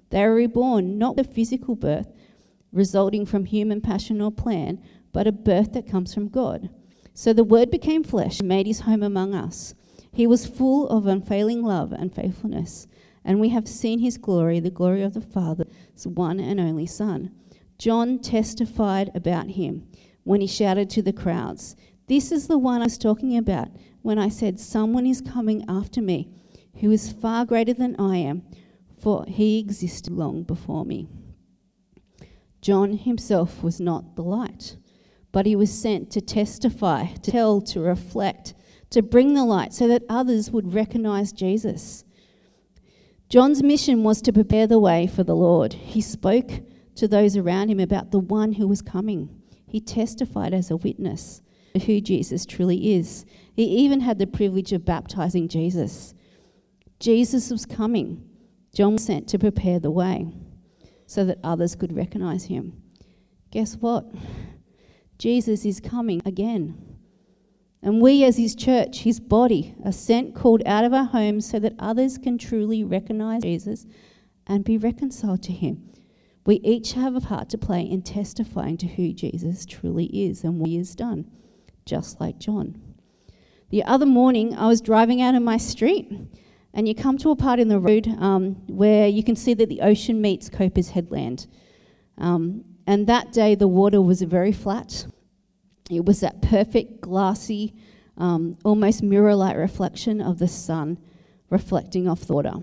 They 0.08 0.22
were 0.22 0.34
reborn 0.34 0.96
not 0.96 1.20
a 1.20 1.24
physical 1.24 1.76
birth 1.76 2.10
resulting 2.72 3.26
from 3.26 3.44
human 3.44 3.80
passion 3.80 4.20
or 4.20 4.30
plan, 4.30 4.82
but 5.12 5.26
a 5.26 5.32
birth 5.32 5.72
that 5.72 5.88
comes 5.88 6.14
from 6.14 6.28
God. 6.28 6.70
So 7.14 7.32
the 7.32 7.44
Word 7.44 7.70
became 7.70 8.04
flesh 8.04 8.40
and 8.40 8.48
made 8.48 8.66
his 8.66 8.80
home 8.80 9.02
among 9.02 9.34
us. 9.34 9.74
He 10.12 10.26
was 10.26 10.46
full 10.46 10.88
of 10.88 11.06
unfailing 11.06 11.62
love 11.62 11.92
and 11.92 12.14
faithfulness, 12.14 12.86
and 13.24 13.40
we 13.40 13.50
have 13.50 13.68
seen 13.68 14.00
his 14.00 14.18
glory, 14.18 14.60
the 14.60 14.70
glory 14.70 15.02
of 15.02 15.14
the 15.14 15.20
Father's 15.20 16.06
one 16.06 16.40
and 16.40 16.58
only 16.58 16.86
Son. 16.86 17.30
John 17.78 18.18
testified 18.18 19.10
about 19.14 19.50
him 19.50 19.86
when 20.24 20.40
he 20.40 20.46
shouted 20.46 20.90
to 20.90 21.02
the 21.02 21.12
crowds, 21.12 21.76
This 22.06 22.32
is 22.32 22.48
the 22.48 22.58
one 22.58 22.80
I 22.80 22.84
was 22.84 22.98
talking 22.98 23.36
about 23.36 23.68
when 24.02 24.18
I 24.18 24.28
said, 24.28 24.58
Someone 24.58 25.06
is 25.06 25.20
coming 25.20 25.64
after 25.68 26.02
me 26.02 26.30
who 26.80 26.90
is 26.90 27.12
far 27.12 27.44
greater 27.44 27.74
than 27.74 27.96
I 27.98 28.16
am, 28.16 28.42
for 29.00 29.24
he 29.26 29.58
existed 29.58 30.12
long 30.12 30.42
before 30.42 30.84
me. 30.84 31.08
John 32.60 32.94
himself 32.94 33.62
was 33.62 33.80
not 33.80 34.16
the 34.16 34.22
light, 34.22 34.76
but 35.32 35.46
he 35.46 35.54
was 35.54 35.72
sent 35.72 36.10
to 36.12 36.20
testify, 36.20 37.12
to 37.12 37.30
tell, 37.30 37.60
to 37.62 37.80
reflect, 37.80 38.54
to 38.90 39.02
bring 39.02 39.34
the 39.34 39.44
light 39.44 39.72
so 39.72 39.86
that 39.88 40.04
others 40.08 40.50
would 40.50 40.74
recognize 40.74 41.32
Jesus. 41.32 42.04
John's 43.28 43.62
mission 43.62 44.02
was 44.02 44.22
to 44.22 44.32
prepare 44.32 44.66
the 44.66 44.78
way 44.78 45.06
for 45.06 45.22
the 45.22 45.36
Lord. 45.36 45.74
He 45.74 46.00
spoke 46.00 46.62
to 46.94 47.06
those 47.06 47.36
around 47.36 47.68
him 47.68 47.78
about 47.78 48.10
the 48.10 48.18
one 48.18 48.54
who 48.54 48.66
was 48.66 48.80
coming. 48.80 49.42
He 49.66 49.80
testified 49.80 50.54
as 50.54 50.70
a 50.70 50.76
witness 50.76 51.42
of 51.74 51.82
who 51.82 52.00
Jesus 52.00 52.46
truly 52.46 52.94
is. 52.94 53.26
He 53.54 53.64
even 53.64 54.00
had 54.00 54.18
the 54.18 54.26
privilege 54.26 54.72
of 54.72 54.84
baptizing 54.84 55.48
Jesus. 55.48 56.14
Jesus 57.00 57.50
was 57.50 57.66
coming. 57.66 58.24
John 58.74 58.94
was 58.94 59.04
sent 59.04 59.28
to 59.28 59.38
prepare 59.38 59.78
the 59.78 59.90
way 59.90 60.26
so 61.06 61.24
that 61.24 61.38
others 61.44 61.74
could 61.74 61.94
recognize 61.94 62.44
him. 62.44 62.82
Guess 63.50 63.76
what? 63.76 64.06
Jesus 65.18 65.64
is 65.64 65.80
coming 65.80 66.22
again. 66.24 66.87
And 67.82 68.02
we, 68.02 68.24
as 68.24 68.36
his 68.36 68.54
church, 68.54 69.00
his 69.00 69.20
body, 69.20 69.74
are 69.84 69.92
sent, 69.92 70.34
called 70.34 70.62
out 70.66 70.84
of 70.84 70.92
our 70.92 71.04
homes 71.04 71.48
so 71.48 71.58
that 71.60 71.74
others 71.78 72.18
can 72.18 72.36
truly 72.36 72.82
recognize 72.82 73.42
Jesus 73.42 73.86
and 74.46 74.64
be 74.64 74.76
reconciled 74.76 75.42
to 75.44 75.52
him. 75.52 75.88
We 76.44 76.56
each 76.64 76.94
have 76.94 77.14
a 77.14 77.20
part 77.20 77.48
to 77.50 77.58
play 77.58 77.82
in 77.82 78.02
testifying 78.02 78.78
to 78.78 78.86
who 78.86 79.12
Jesus 79.12 79.66
truly 79.66 80.06
is 80.06 80.42
and 80.42 80.58
what 80.58 80.70
he 80.70 80.76
has 80.78 80.94
done, 80.94 81.30
just 81.84 82.20
like 82.20 82.38
John. 82.38 82.80
The 83.70 83.84
other 83.84 84.06
morning, 84.06 84.56
I 84.56 84.66
was 84.66 84.80
driving 84.80 85.20
out 85.20 85.34
of 85.34 85.42
my 85.42 85.58
street, 85.58 86.10
and 86.72 86.88
you 86.88 86.94
come 86.94 87.18
to 87.18 87.30
a 87.30 87.36
part 87.36 87.60
in 87.60 87.68
the 87.68 87.78
road 87.78 88.08
um, 88.18 88.54
where 88.66 89.06
you 89.06 89.22
can 89.22 89.36
see 89.36 89.52
that 89.54 89.68
the 89.68 89.82
ocean 89.82 90.22
meets 90.22 90.48
Coper's 90.48 90.90
Headland. 90.90 91.46
Um, 92.16 92.64
and 92.86 93.06
that 93.06 93.30
day, 93.30 93.54
the 93.54 93.68
water 93.68 94.00
was 94.00 94.22
very 94.22 94.52
flat. 94.52 95.06
It 95.90 96.04
was 96.04 96.20
that 96.20 96.42
perfect, 96.42 97.00
glassy, 97.00 97.74
um, 98.16 98.58
almost 98.64 99.02
mirror 99.02 99.34
like 99.34 99.56
reflection 99.56 100.20
of 100.20 100.38
the 100.38 100.48
sun 100.48 100.98
reflecting 101.50 102.06
off 102.06 102.26
the 102.26 102.34
water, 102.34 102.54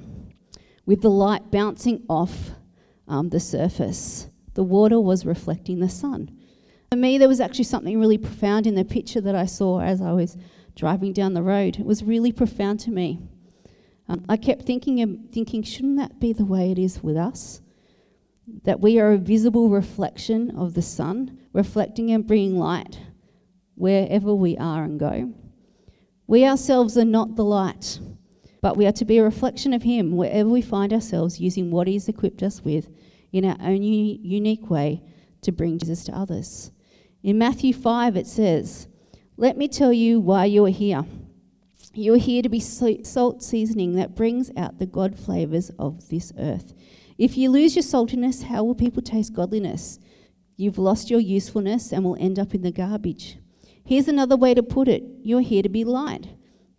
with 0.86 1.01
the 1.01 1.10
light 1.10 1.50
bouncing 1.50 2.03
off 2.08 2.51
um, 3.08 3.29
the 3.29 3.39
surface. 3.39 4.29
The 4.53 4.63
water 4.63 5.00
was 5.00 5.25
reflecting 5.25 5.79
the 5.79 5.89
sun. 5.89 6.38
For 6.91 6.98
me, 6.98 7.17
there 7.17 7.27
was 7.27 7.39
actually 7.39 7.65
something 7.65 8.00
really 8.00 8.17
profound 8.17 8.67
in 8.67 8.75
the 8.75 8.86
picture 8.86 9.22
that 9.22 9.36
I 9.36 9.46
saw 9.46 9.82
as 9.82 10.01
I 10.01 10.12
was 10.12 10.38
driving 10.75 11.13
down 11.13 11.34
the 11.34 11.41
road. 11.41 11.79
It 11.79 11.86
was 11.86 12.03
really 12.03 12.32
profound 12.32 12.79
to 12.82 12.91
me. 12.91 13.20
Um, 14.08 14.24
I 14.29 14.38
kept 14.38 14.63
thinking, 14.63 15.27
thinking, 15.32 15.63
shouldn't 15.63 15.98
that 15.98 16.20
be 16.20 16.32
the 16.32 16.46
way 16.46 16.72
it 16.72 16.77
is 16.77 17.01
with 17.01 17.17
us? 17.17 17.62
That 18.63 18.79
we 18.79 19.00
are 19.00 19.13
a 19.13 19.17
visible 19.17 19.70
reflection 19.70 20.51
of 20.51 20.75
the 20.75 20.84
sun, 20.84 21.39
reflecting 21.53 22.12
and 22.12 22.27
bringing 22.27 22.60
light 22.60 23.00
wherever 23.75 24.34
we 24.34 24.58
are 24.58 24.84
and 24.84 25.00
go. 25.00 25.34
We 26.27 26.46
ourselves 26.46 26.98
are 26.98 27.05
not 27.05 27.36
the 27.36 27.46
light, 27.46 28.00
but 28.62 28.77
we 28.77 28.88
are 28.88 28.91
to 28.94 29.05
be 29.05 29.20
a 29.20 29.24
reflection 29.24 29.74
of 29.74 29.84
Him 29.84 30.15
wherever 30.15 30.50
we 30.50 30.62
find 30.62 30.91
ourselves 30.91 31.39
using 31.39 31.70
what 31.70 31.88
He's 31.88 32.08
equipped 32.08 32.41
us 32.41 32.63
with 32.63 32.89
in 33.32 33.46
our 33.46 33.58
own 33.62 33.84
uni- 33.84 34.20
unique 34.24 34.70
way 34.70 35.03
to 35.41 35.51
bring 35.51 35.77
Jesus 35.77 36.03
to 36.05 36.17
others. 36.17 36.72
In 37.22 37.38
Matthew 37.38 37.74
5, 37.74 38.17
it 38.17 38.27
says, 38.27 38.88
Let 39.38 39.58
me 39.58 39.67
tell 39.67 39.94
you 39.94 40.20
why 40.20 40.46
you 40.46 40.65
are 40.65 40.70
here. 40.70 41.05
You 41.94 42.15
are 42.15 42.17
here 42.17 42.41
to 42.41 42.50
be 42.50 42.60
salt 42.60 43.44
seasoning 43.44 43.96
that 43.96 44.15
brings 44.15 44.51
out 44.58 44.79
the 44.79 44.86
God 44.86 45.17
flavours 45.17 45.72
of 45.77 46.10
this 46.10 46.34
earth. 46.38 46.74
If 47.17 47.38
you 47.38 47.50
lose 47.50 47.75
your 47.75 47.84
saltiness, 47.84 48.44
how 48.44 48.63
will 48.63 48.75
people 48.75 49.01
taste 49.01 49.34
godliness? 49.34 50.00
You've 50.58 50.77
lost 50.77 51.10
your 51.10 51.20
usefulness 51.20 51.94
and 51.94 52.03
will 52.03 52.17
end 52.20 52.38
up 52.38 52.53
in 52.53 52.63
the 52.63 52.72
garbage. 52.72 53.38
Here's 53.86 54.08
another 54.08 54.36
way 54.36 54.54
to 54.54 54.63
put 54.63 54.88
it 54.88 55.04
you're 55.24 55.42
here 55.42 55.63
to 55.63 55.70
be 55.70 55.84
light 55.84 56.27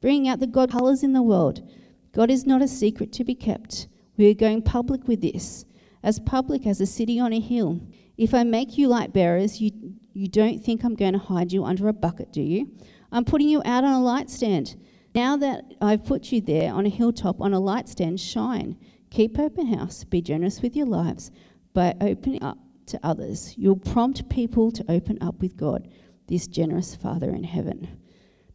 bringing 0.00 0.28
out 0.28 0.40
the 0.40 0.46
God 0.46 0.70
colours 0.70 1.02
in 1.02 1.12
the 1.12 1.22
world. 1.22 1.68
God 2.12 2.30
is 2.30 2.46
not 2.46 2.62
a 2.62 2.68
secret 2.68 3.12
to 3.14 3.24
be 3.24 3.34
kept. 3.34 3.88
We 4.16 4.30
are 4.30 4.34
going 4.34 4.62
public 4.62 5.08
with 5.08 5.20
this, 5.20 5.64
as 6.02 6.20
public 6.20 6.66
as 6.66 6.80
a 6.80 6.86
city 6.86 7.18
on 7.18 7.32
a 7.32 7.40
hill. 7.40 7.80
If 8.16 8.32
I 8.32 8.44
make 8.44 8.78
you 8.78 8.88
light 8.88 9.12
bearers, 9.12 9.60
you, 9.60 9.72
you 10.12 10.28
don't 10.28 10.64
think 10.64 10.84
I'm 10.84 10.94
going 10.94 11.12
to 11.12 11.18
hide 11.18 11.52
you 11.52 11.64
under 11.64 11.88
a 11.88 11.92
bucket, 11.92 12.32
do 12.32 12.40
you? 12.40 12.70
I'm 13.12 13.24
putting 13.24 13.48
you 13.48 13.62
out 13.64 13.84
on 13.84 13.92
a 13.92 14.00
light 14.00 14.30
stand. 14.30 14.76
Now 15.14 15.36
that 15.38 15.64
I've 15.80 16.04
put 16.04 16.30
you 16.30 16.40
there 16.40 16.72
on 16.72 16.86
a 16.86 16.90
hilltop 16.90 17.40
on 17.40 17.52
a 17.52 17.60
light 17.60 17.88
stand, 17.88 18.20
shine. 18.20 18.76
Keep 19.10 19.38
open 19.38 19.74
house. 19.74 20.04
Be 20.04 20.20
generous 20.20 20.62
with 20.62 20.76
your 20.76 20.86
lives 20.86 21.30
by 21.74 21.94
opening 22.00 22.42
up 22.42 22.58
to 22.86 23.00
others. 23.02 23.54
You'll 23.58 23.76
prompt 23.76 24.28
people 24.28 24.70
to 24.70 24.84
open 24.88 25.18
up 25.20 25.40
with 25.40 25.56
God, 25.56 25.88
this 26.28 26.46
generous 26.46 26.94
Father 26.94 27.30
in 27.30 27.44
heaven. 27.44 28.00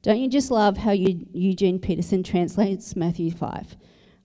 Don't 0.01 0.19
you 0.19 0.29
just 0.29 0.49
love 0.49 0.77
how 0.77 0.91
Eugene 0.91 1.79
Peterson 1.79 2.23
translates 2.23 2.95
Matthew 2.95 3.31
5? 3.31 3.77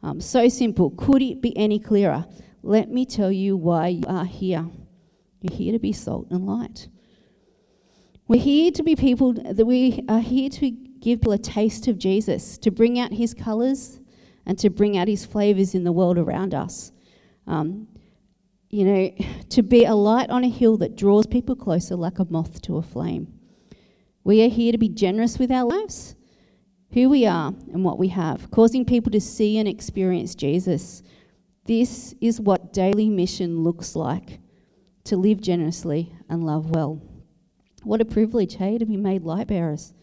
Um, 0.03 0.21
so 0.21 0.49
simple. 0.49 0.91
Could 0.91 1.23
it 1.23 1.43
be 1.43 1.57
any 1.57 1.79
clearer? 1.79 2.27
Let 2.63 2.91
me 2.91 3.05
tell 3.05 3.31
you 3.31 3.57
why 3.57 3.89
you 3.89 4.05
are 4.09 4.25
here. 4.25 4.67
You're 5.41 5.57
here 5.57 5.73
to 5.73 5.79
be 5.79 5.93
salt 5.93 6.29
and 6.31 6.47
light. 6.47 6.89
We're 8.27 8.41
here 8.41 8.73
to 8.73 8.83
be 8.83 8.97
people 8.97 9.35
that 9.35 9.65
we 9.65 10.05
are 10.09 10.21
here 10.21 10.49
to 10.51 10.71
give 10.71 11.21
people 11.21 11.33
a 11.33 11.39
taste 11.39 11.87
of 11.87 11.99
Jesus, 11.99 12.59
to 12.59 12.71
bring 12.71 12.99
out 12.99 13.13
his 13.13 13.35
colours 13.35 14.01
and 14.47 14.59
to 14.59 14.71
bring 14.71 14.97
out 14.97 15.09
his 15.09 15.25
flavours 15.25 15.75
in 15.75 15.85
the 15.85 15.93
world 15.93 16.19
around 16.19 16.55
us. 16.55 16.91
Um, 17.47 17.87
you 18.71 18.85
know, 18.85 19.11
to 19.51 19.63
be 19.63 19.85
a 19.85 19.95
light 19.95 20.31
on 20.31 20.43
a 20.43 20.49
hill 20.49 20.77
that 20.79 20.97
draws 20.97 21.27
people 21.27 21.55
closer 21.55 21.95
like 21.95 22.19
a 22.19 22.27
moth 22.29 22.61
to 22.63 22.79
a 22.79 22.83
flame. 22.83 23.36
We 24.27 24.43
are 24.43 24.49
here 24.49 24.73
to 24.73 24.79
be 24.79 24.89
generous 24.89 25.39
with 25.39 25.53
our 25.53 25.63
lives, 25.63 26.17
who 26.93 27.09
we 27.09 27.27
are, 27.27 27.55
and 27.73 27.85
what 27.85 27.97
we 27.97 28.09
have, 28.09 28.51
causing 28.51 28.85
people 28.85 29.13
to 29.13 29.21
see 29.21 29.57
and 29.57 29.69
experience 29.69 30.35
Jesus. 30.35 31.05
This 31.67 32.13
is 32.21 32.41
what 32.41 32.73
daily 32.73 33.09
mission 33.09 33.63
looks 33.63 33.95
like 33.95 34.41
to 35.05 35.17
live 35.17 35.41
generously 35.41 36.13
and 36.29 36.45
love 36.45 36.71
well. 36.71 37.01
What 37.85 38.01
a 38.01 38.05
privilege, 38.05 38.57
hey, 38.57 38.79
to 38.79 38.85
be 38.85 38.97
made 38.97 39.23
light 39.23 39.47
bearers. 39.47 39.95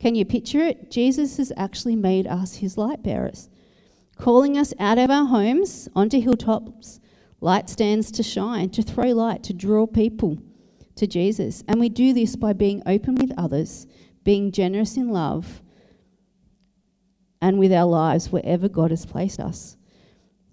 Can 0.00 0.16
you 0.16 0.24
picture 0.24 0.64
it? 0.64 0.90
Jesus 0.90 1.36
has 1.36 1.52
actually 1.56 1.94
made 1.94 2.26
us 2.26 2.56
his 2.56 2.76
light 2.76 3.04
bearers, 3.04 3.48
calling 4.16 4.58
us 4.58 4.74
out 4.80 4.98
of 4.98 5.08
our 5.08 5.26
homes 5.26 5.88
onto 5.94 6.20
hilltops, 6.20 6.98
light 7.40 7.70
stands 7.70 8.10
to 8.10 8.24
shine, 8.24 8.70
to 8.70 8.82
throw 8.82 9.12
light, 9.12 9.44
to 9.44 9.52
draw 9.52 9.86
people 9.86 10.42
to 10.96 11.06
Jesus. 11.06 11.62
And 11.68 11.80
we 11.80 11.88
do 11.88 12.12
this 12.12 12.36
by 12.36 12.52
being 12.52 12.82
open 12.86 13.14
with 13.14 13.32
others, 13.36 13.86
being 14.24 14.52
generous 14.52 14.96
in 14.96 15.10
love, 15.10 15.62
and 17.40 17.58
with 17.58 17.72
our 17.72 17.86
lives 17.86 18.30
wherever 18.30 18.68
God 18.68 18.90
has 18.90 19.04
placed 19.04 19.40
us. 19.40 19.76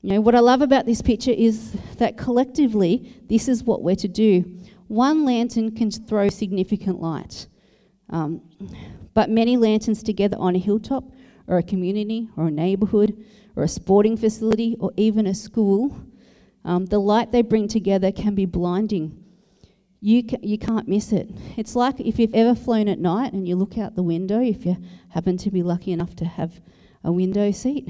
You 0.01 0.13
know, 0.13 0.21
what 0.21 0.33
I 0.33 0.39
love 0.39 0.61
about 0.61 0.85
this 0.85 1.01
picture 1.01 1.31
is 1.31 1.73
that 1.97 2.17
collectively, 2.17 3.21
this 3.27 3.47
is 3.47 3.63
what 3.63 3.83
we're 3.83 3.97
to 3.97 4.07
do. 4.07 4.59
One 4.87 5.25
lantern 5.25 5.75
can 5.75 5.91
throw 5.91 6.29
significant 6.29 6.99
light, 7.01 7.47
um, 8.09 8.41
but 9.13 9.29
many 9.29 9.57
lanterns 9.57 10.01
together 10.01 10.37
on 10.39 10.55
a 10.55 10.59
hilltop, 10.59 11.03
or 11.47 11.57
a 11.57 11.63
community, 11.63 12.29
or 12.37 12.47
a 12.47 12.51
neighbourhood, 12.51 13.23
or 13.55 13.63
a 13.63 13.67
sporting 13.67 14.15
facility, 14.15 14.77
or 14.79 14.91
even 14.95 15.27
a 15.27 15.33
school, 15.33 15.99
um, 16.63 16.85
the 16.85 16.99
light 16.99 17.31
they 17.31 17.41
bring 17.41 17.67
together 17.67 18.11
can 18.11 18.35
be 18.35 18.45
blinding. 18.45 19.23
You, 20.01 20.23
ca- 20.23 20.39
you 20.41 20.57
can't 20.57 20.87
miss 20.87 21.11
it. 21.11 21.29
It's 21.57 21.75
like 21.75 21.99
if 21.99 22.19
you've 22.19 22.33
ever 22.33 22.55
flown 22.55 22.87
at 22.87 22.99
night 22.99 23.33
and 23.33 23.47
you 23.47 23.55
look 23.55 23.77
out 23.77 23.95
the 23.95 24.03
window, 24.03 24.41
if 24.41 24.65
you 24.65 24.77
happen 25.09 25.37
to 25.37 25.51
be 25.51 25.61
lucky 25.61 25.91
enough 25.91 26.15
to 26.17 26.25
have 26.25 26.61
a 27.03 27.11
window 27.11 27.51
seat, 27.51 27.89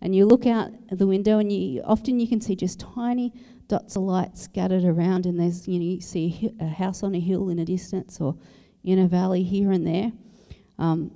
and 0.00 0.14
you 0.14 0.26
look 0.26 0.46
out 0.46 0.70
the 0.90 1.06
window 1.06 1.38
and 1.38 1.52
you 1.52 1.82
often 1.82 2.20
you 2.20 2.28
can 2.28 2.40
see 2.40 2.54
just 2.54 2.80
tiny 2.80 3.32
dots 3.68 3.96
of 3.96 4.02
light 4.02 4.36
scattered 4.38 4.84
around 4.84 5.26
and 5.26 5.40
there's 5.40 5.66
you 5.66 5.78
know 5.78 5.84
you 5.84 6.00
see 6.00 6.52
a 6.60 6.66
house 6.66 7.02
on 7.02 7.14
a 7.14 7.20
hill 7.20 7.48
in 7.48 7.58
a 7.58 7.64
distance 7.64 8.20
or 8.20 8.36
in 8.84 8.98
a 8.98 9.08
valley 9.08 9.42
here 9.42 9.72
and 9.72 9.86
there 9.86 10.12
um, 10.78 11.10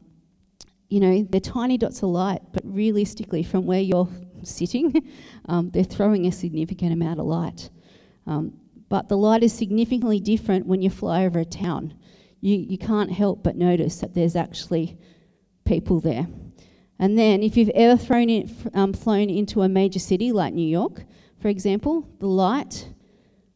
you 0.88 0.98
know 0.98 1.22
they're 1.30 1.40
tiny 1.40 1.78
dots 1.78 2.02
of 2.02 2.08
light 2.08 2.42
but 2.52 2.62
realistically 2.64 3.42
from 3.42 3.66
where 3.66 3.80
you're 3.80 4.08
sitting 4.42 5.08
um, 5.48 5.70
they're 5.70 5.84
throwing 5.84 6.26
a 6.26 6.32
significant 6.32 6.92
amount 6.92 7.20
of 7.20 7.26
light 7.26 7.70
um, 8.26 8.52
but 8.90 9.08
the 9.08 9.16
light 9.16 9.42
is 9.42 9.54
significantly 9.54 10.20
different 10.20 10.66
when 10.66 10.82
you 10.82 10.90
fly 10.90 11.24
over 11.24 11.38
a 11.38 11.44
town 11.46 11.94
you, 12.42 12.56
you 12.56 12.76
can't 12.76 13.12
help 13.12 13.42
but 13.42 13.56
notice 13.56 14.00
that 14.00 14.14
there's 14.14 14.36
actually 14.36 14.98
people 15.64 16.00
there 16.00 16.26
and 17.00 17.18
then, 17.18 17.42
if 17.42 17.56
you've 17.56 17.70
ever 17.70 17.96
thrown 17.96 18.28
in, 18.28 18.54
um, 18.74 18.92
flown 18.92 19.30
into 19.30 19.62
a 19.62 19.70
major 19.70 19.98
city 19.98 20.32
like 20.32 20.52
New 20.52 20.68
York, 20.68 21.04
for 21.40 21.48
example, 21.48 22.06
the 22.18 22.26
light 22.26 22.92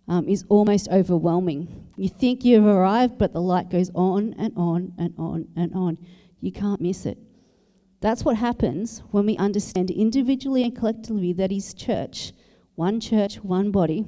um, 0.09 0.27
is 0.27 0.47
almost 0.49 0.89
overwhelming. 0.89 1.91
You 1.95 2.09
think 2.09 2.43
you've 2.43 2.65
arrived, 2.65 3.19
but 3.19 3.35
the 3.35 3.43
light 3.43 3.69
goes 3.69 3.91
on 3.95 4.35
and 4.39 4.55
on 4.57 4.95
and 4.97 5.13
on 5.19 5.49
and 5.55 5.75
on. 5.75 5.99
You 6.41 6.53
can't 6.53 6.81
miss 6.81 7.05
it. 7.05 7.19
That's 8.01 8.25
what 8.25 8.37
happens 8.37 9.03
when 9.11 9.27
we 9.27 9.37
understand 9.37 9.91
individually 9.91 10.63
and 10.63 10.75
collectively 10.75 11.35
that 11.35 11.53
is 11.53 11.75
church, 11.75 12.33
one 12.77 12.99
church, 12.99 13.45
one 13.45 13.71
body, 13.71 14.07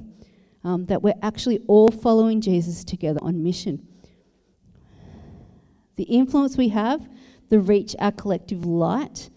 um, 0.66 0.84
that 0.86 1.00
we're 1.00 1.14
actually 1.22 1.60
all 1.68 1.88
following 1.88 2.40
Jesus 2.40 2.82
together 2.82 3.20
on 3.22 3.40
mission. 3.40 3.86
The 5.94 6.02
influence 6.02 6.56
we 6.56 6.70
have 6.70 7.08
the 7.48 7.60
reach 7.60 7.94
our 8.00 8.10
collective 8.10 8.66
light 8.66 9.30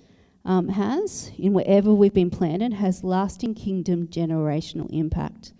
um, 0.43 0.69
has 0.69 1.31
in 1.37 1.53
wherever 1.53 1.93
we've 1.93 2.15
been 2.15 2.31
planted 2.31 2.73
has 2.73 3.03
lasting 3.03 3.53
kingdom 3.53 4.07
generational 4.07 4.89
impact. 4.91 5.53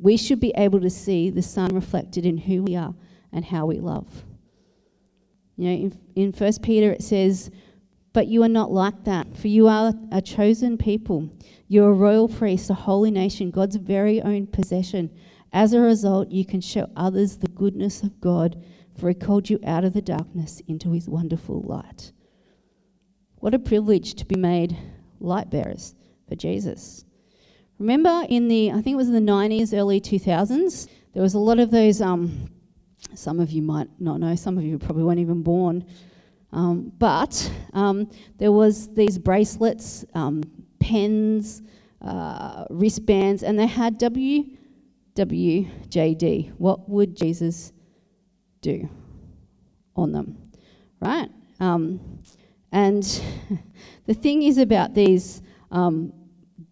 We 0.00 0.16
should 0.16 0.40
be 0.40 0.52
able 0.56 0.80
to 0.80 0.90
see 0.90 1.30
the 1.30 1.42
sun 1.42 1.72
reflected 1.72 2.26
in 2.26 2.38
who 2.38 2.64
we 2.64 2.74
are 2.74 2.94
and 3.32 3.44
how 3.44 3.66
we 3.66 3.78
love. 3.78 4.24
You 5.56 5.68
know, 5.68 5.74
in, 5.74 5.98
in 6.16 6.32
1 6.32 6.52
Peter 6.60 6.90
it 6.90 7.04
says, 7.04 7.52
But 8.18 8.26
you 8.26 8.42
are 8.42 8.48
not 8.48 8.72
like 8.72 9.04
that, 9.04 9.36
for 9.36 9.46
you 9.46 9.68
are 9.68 9.94
a 10.10 10.20
chosen 10.20 10.76
people. 10.76 11.30
You're 11.68 11.90
a 11.90 11.94
royal 11.94 12.28
priest, 12.28 12.68
a 12.68 12.74
holy 12.74 13.12
nation, 13.12 13.52
God's 13.52 13.76
very 13.76 14.20
own 14.20 14.48
possession. 14.48 15.16
As 15.52 15.72
a 15.72 15.78
result, 15.78 16.32
you 16.32 16.44
can 16.44 16.60
show 16.60 16.90
others 16.96 17.36
the 17.36 17.46
goodness 17.46 18.02
of 18.02 18.20
God 18.20 18.60
for 18.98 19.08
he 19.08 19.14
called 19.14 19.48
you 19.48 19.60
out 19.64 19.84
of 19.84 19.92
the 19.92 20.02
darkness 20.02 20.60
into 20.66 20.90
his 20.90 21.08
wonderful 21.08 21.60
light. 21.60 22.10
What 23.36 23.54
a 23.54 23.58
privilege 23.60 24.14
to 24.14 24.24
be 24.24 24.34
made 24.34 24.76
light 25.20 25.48
bearers 25.48 25.94
for 26.28 26.34
Jesus. 26.34 27.04
Remember 27.78 28.24
in 28.28 28.48
the, 28.48 28.72
I 28.72 28.82
think 28.82 28.94
it 28.94 28.96
was 28.96 29.10
the 29.10 29.20
90s, 29.20 29.72
early 29.72 30.00
2000s, 30.00 30.88
there 31.12 31.22
was 31.22 31.34
a 31.34 31.38
lot 31.38 31.60
of 31.60 31.70
those, 31.70 32.00
um, 32.00 32.50
some 33.14 33.38
of 33.38 33.52
you 33.52 33.62
might 33.62 33.86
not 34.00 34.18
know, 34.18 34.34
some 34.34 34.58
of 34.58 34.64
you 34.64 34.76
probably 34.76 35.04
weren't 35.04 35.20
even 35.20 35.44
born, 35.44 35.84
um, 36.52 36.92
but 36.98 37.50
um, 37.72 38.10
there 38.38 38.52
was 38.52 38.94
these 38.94 39.18
bracelets, 39.18 40.04
um, 40.14 40.42
pens, 40.80 41.62
uh, 42.00 42.64
wristbands, 42.70 43.42
and 43.42 43.58
they 43.58 43.66
had 43.66 43.98
WWJD. 43.98 44.56
What 46.58 46.88
would 46.88 47.16
Jesus 47.16 47.72
do 48.60 48.88
on 49.94 50.12
them, 50.12 50.38
right? 51.00 51.28
Um, 51.60 52.20
and 52.72 53.02
the 54.06 54.14
thing 54.14 54.42
is 54.42 54.58
about 54.58 54.94
these 54.94 55.42
um, 55.70 56.12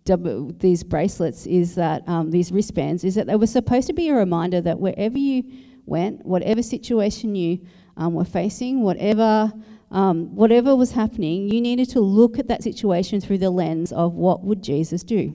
these 0.06 0.84
bracelets 0.84 1.46
is 1.46 1.74
that 1.74 2.08
um, 2.08 2.30
these 2.30 2.52
wristbands 2.52 3.02
is 3.02 3.16
that 3.16 3.26
they 3.26 3.34
were 3.34 3.46
supposed 3.46 3.88
to 3.88 3.92
be 3.92 4.08
a 4.08 4.14
reminder 4.14 4.60
that 4.60 4.78
wherever 4.78 5.18
you 5.18 5.42
went, 5.84 6.24
whatever 6.24 6.62
situation 6.62 7.34
you 7.34 7.58
um, 7.96 8.14
were 8.14 8.24
facing, 8.24 8.82
whatever 8.82 9.52
um, 9.90 10.34
whatever 10.34 10.74
was 10.74 10.92
happening, 10.92 11.48
you 11.48 11.60
needed 11.60 11.88
to 11.90 12.00
look 12.00 12.38
at 12.38 12.48
that 12.48 12.62
situation 12.62 13.20
through 13.20 13.38
the 13.38 13.50
lens 13.50 13.92
of 13.92 14.14
what 14.14 14.42
would 14.42 14.62
Jesus 14.62 15.02
do. 15.02 15.34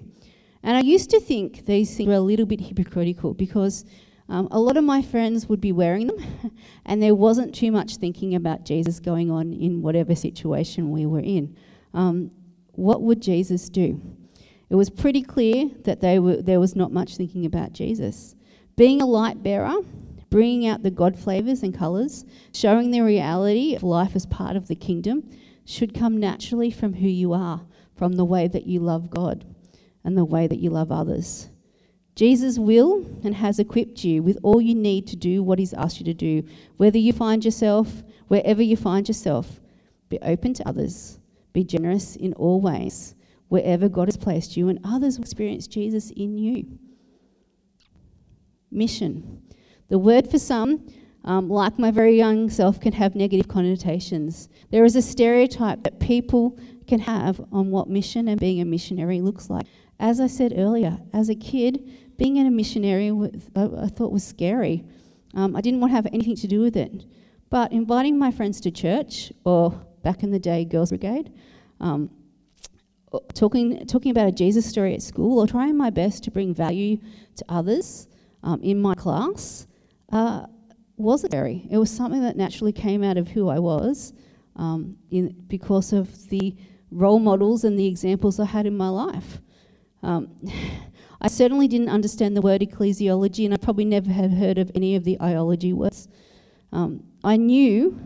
And 0.63 0.77
I 0.77 0.81
used 0.81 1.09
to 1.11 1.19
think 1.19 1.65
these 1.65 1.95
things 1.95 2.07
were 2.07 2.15
a 2.15 2.19
little 2.19 2.45
bit 2.45 2.61
hypocritical 2.61 3.33
because 3.33 3.85
um, 4.29 4.47
a 4.51 4.59
lot 4.59 4.77
of 4.77 4.83
my 4.83 5.01
friends 5.01 5.47
would 5.47 5.61
be 5.61 5.71
wearing 5.71 6.07
them, 6.07 6.51
and 6.85 7.01
there 7.01 7.15
wasn't 7.15 7.55
too 7.55 7.71
much 7.71 7.95
thinking 7.95 8.35
about 8.35 8.65
Jesus 8.65 8.99
going 8.99 9.31
on 9.31 9.53
in 9.53 9.81
whatever 9.81 10.15
situation 10.15 10.91
we 10.91 11.05
were 11.05 11.19
in. 11.19 11.55
Um, 11.93 12.31
what 12.73 13.01
would 13.01 13.21
Jesus 13.21 13.69
do? 13.69 14.01
It 14.69 14.75
was 14.75 14.89
pretty 14.89 15.21
clear 15.21 15.69
that 15.83 16.01
were, 16.01 16.41
there 16.41 16.59
was 16.59 16.75
not 16.75 16.93
much 16.93 17.17
thinking 17.17 17.45
about 17.45 17.73
Jesus. 17.73 18.35
Being 18.77 19.01
a 19.01 19.05
light 19.05 19.43
bearer, 19.43 19.75
bringing 20.31 20.65
out 20.65 20.81
the 20.81 20.89
God 20.89 21.19
flavours 21.19 21.61
and 21.61 21.77
colours, 21.77 22.25
showing 22.53 22.89
the 22.89 23.01
reality 23.01 23.75
of 23.75 23.83
life 23.83 24.15
as 24.15 24.25
part 24.25 24.55
of 24.55 24.67
the 24.67 24.75
kingdom, 24.75 25.29
should 25.65 25.93
come 25.93 26.19
naturally 26.19 26.71
from 26.71 26.93
who 26.93 27.07
you 27.07 27.33
are, 27.33 27.61
from 27.95 28.13
the 28.13 28.25
way 28.25 28.47
that 28.47 28.65
you 28.65 28.79
love 28.79 29.11
God 29.11 29.45
and 30.03 30.17
the 30.17 30.25
way 30.25 30.47
that 30.47 30.59
you 30.59 30.71
love 30.71 30.91
others. 30.91 31.49
Jesus 32.15 32.57
will 32.57 33.05
and 33.23 33.35
has 33.35 33.59
equipped 33.59 34.03
you 34.03 34.23
with 34.23 34.37
all 34.41 34.61
you 34.61 34.73
need 34.73 35.05
to 35.07 35.15
do 35.15 35.43
what 35.43 35.59
He's 35.59 35.73
asked 35.73 35.99
you 35.99 36.05
to 36.05 36.13
do. 36.13 36.43
Whether 36.77 36.97
you 36.97 37.13
find 37.13 37.43
yourself, 37.45 38.01
wherever 38.27 38.61
you 38.61 38.77
find 38.77 39.07
yourself, 39.07 39.59
be 40.09 40.19
open 40.21 40.53
to 40.55 40.67
others, 40.67 41.19
be 41.53 41.63
generous 41.63 42.15
in 42.15 42.33
all 42.33 42.59
ways, 42.59 43.15
wherever 43.49 43.89
God 43.89 44.07
has 44.07 44.17
placed 44.17 44.55
you, 44.55 44.69
and 44.69 44.79
others 44.83 45.17
will 45.17 45.25
experience 45.25 45.67
Jesus 45.67 46.09
in 46.11 46.37
you. 46.37 46.79
Mission. 48.71 49.41
The 49.91 49.99
word 49.99 50.31
for 50.31 50.39
some, 50.39 50.87
um, 51.25 51.49
like 51.49 51.77
my 51.77 51.91
very 51.91 52.15
young 52.15 52.49
self, 52.49 52.79
can 52.79 52.93
have 52.93 53.13
negative 53.13 53.49
connotations. 53.49 54.47
There 54.69 54.85
is 54.85 54.95
a 54.95 55.01
stereotype 55.01 55.83
that 55.83 55.99
people 55.99 56.57
can 56.87 56.99
have 57.01 57.41
on 57.51 57.71
what 57.71 57.89
mission 57.89 58.29
and 58.29 58.39
being 58.39 58.61
a 58.61 58.65
missionary 58.65 59.19
looks 59.19 59.49
like. 59.49 59.65
As 59.99 60.21
I 60.21 60.27
said 60.27 60.53
earlier, 60.55 60.99
as 61.11 61.27
a 61.27 61.35
kid, 61.35 62.15
being 62.17 62.37
in 62.37 62.47
a 62.47 62.51
missionary 62.51 63.09
I, 63.53 63.63
I 63.63 63.87
thought 63.87 64.13
was 64.13 64.23
scary. 64.23 64.85
Um, 65.33 65.57
I 65.57 65.61
didn't 65.61 65.81
want 65.81 65.91
to 65.91 65.95
have 65.97 66.05
anything 66.13 66.37
to 66.37 66.47
do 66.47 66.61
with 66.61 66.77
it. 66.77 67.03
But 67.49 67.73
inviting 67.73 68.17
my 68.17 68.31
friends 68.31 68.61
to 68.61 68.71
church, 68.71 69.33
or 69.43 69.71
back 70.03 70.23
in 70.23 70.31
the 70.31 70.39
day, 70.39 70.63
Girls 70.63 70.91
Brigade, 70.91 71.33
um, 71.81 72.09
talking, 73.33 73.85
talking 73.87 74.11
about 74.11 74.29
a 74.29 74.31
Jesus 74.31 74.65
story 74.65 74.93
at 74.93 75.01
school, 75.01 75.37
or 75.37 75.47
trying 75.47 75.75
my 75.75 75.89
best 75.89 76.23
to 76.23 76.31
bring 76.31 76.53
value 76.53 76.97
to 77.35 77.43
others 77.49 78.07
um, 78.41 78.61
in 78.61 78.81
my 78.81 78.95
class, 78.95 79.67
uh, 80.11 80.45
wasn't 80.97 81.31
very. 81.31 81.67
It 81.69 81.77
was 81.77 81.89
something 81.89 82.21
that 82.21 82.37
naturally 82.37 82.71
came 82.73 83.03
out 83.03 83.17
of 83.17 83.29
who 83.29 83.49
I 83.49 83.59
was 83.59 84.13
um, 84.55 84.97
in, 85.09 85.35
because 85.47 85.93
of 85.93 86.29
the 86.29 86.55
role 86.91 87.19
models 87.19 87.63
and 87.63 87.79
the 87.79 87.87
examples 87.87 88.39
I 88.39 88.45
had 88.45 88.65
in 88.65 88.75
my 88.75 88.89
life. 88.89 89.39
Um, 90.03 90.35
I 91.23 91.27
certainly 91.27 91.67
didn't 91.67 91.89
understand 91.89 92.35
the 92.35 92.41
word 92.41 92.61
ecclesiology, 92.61 93.45
and 93.45 93.53
I 93.53 93.57
probably 93.57 93.85
never 93.85 94.09
had 94.11 94.33
heard 94.33 94.57
of 94.57 94.71
any 94.73 94.95
of 94.95 95.03
the 95.03 95.17
iology 95.21 95.71
words. 95.71 96.07
Um, 96.71 97.03
I 97.23 97.37
knew, 97.37 97.99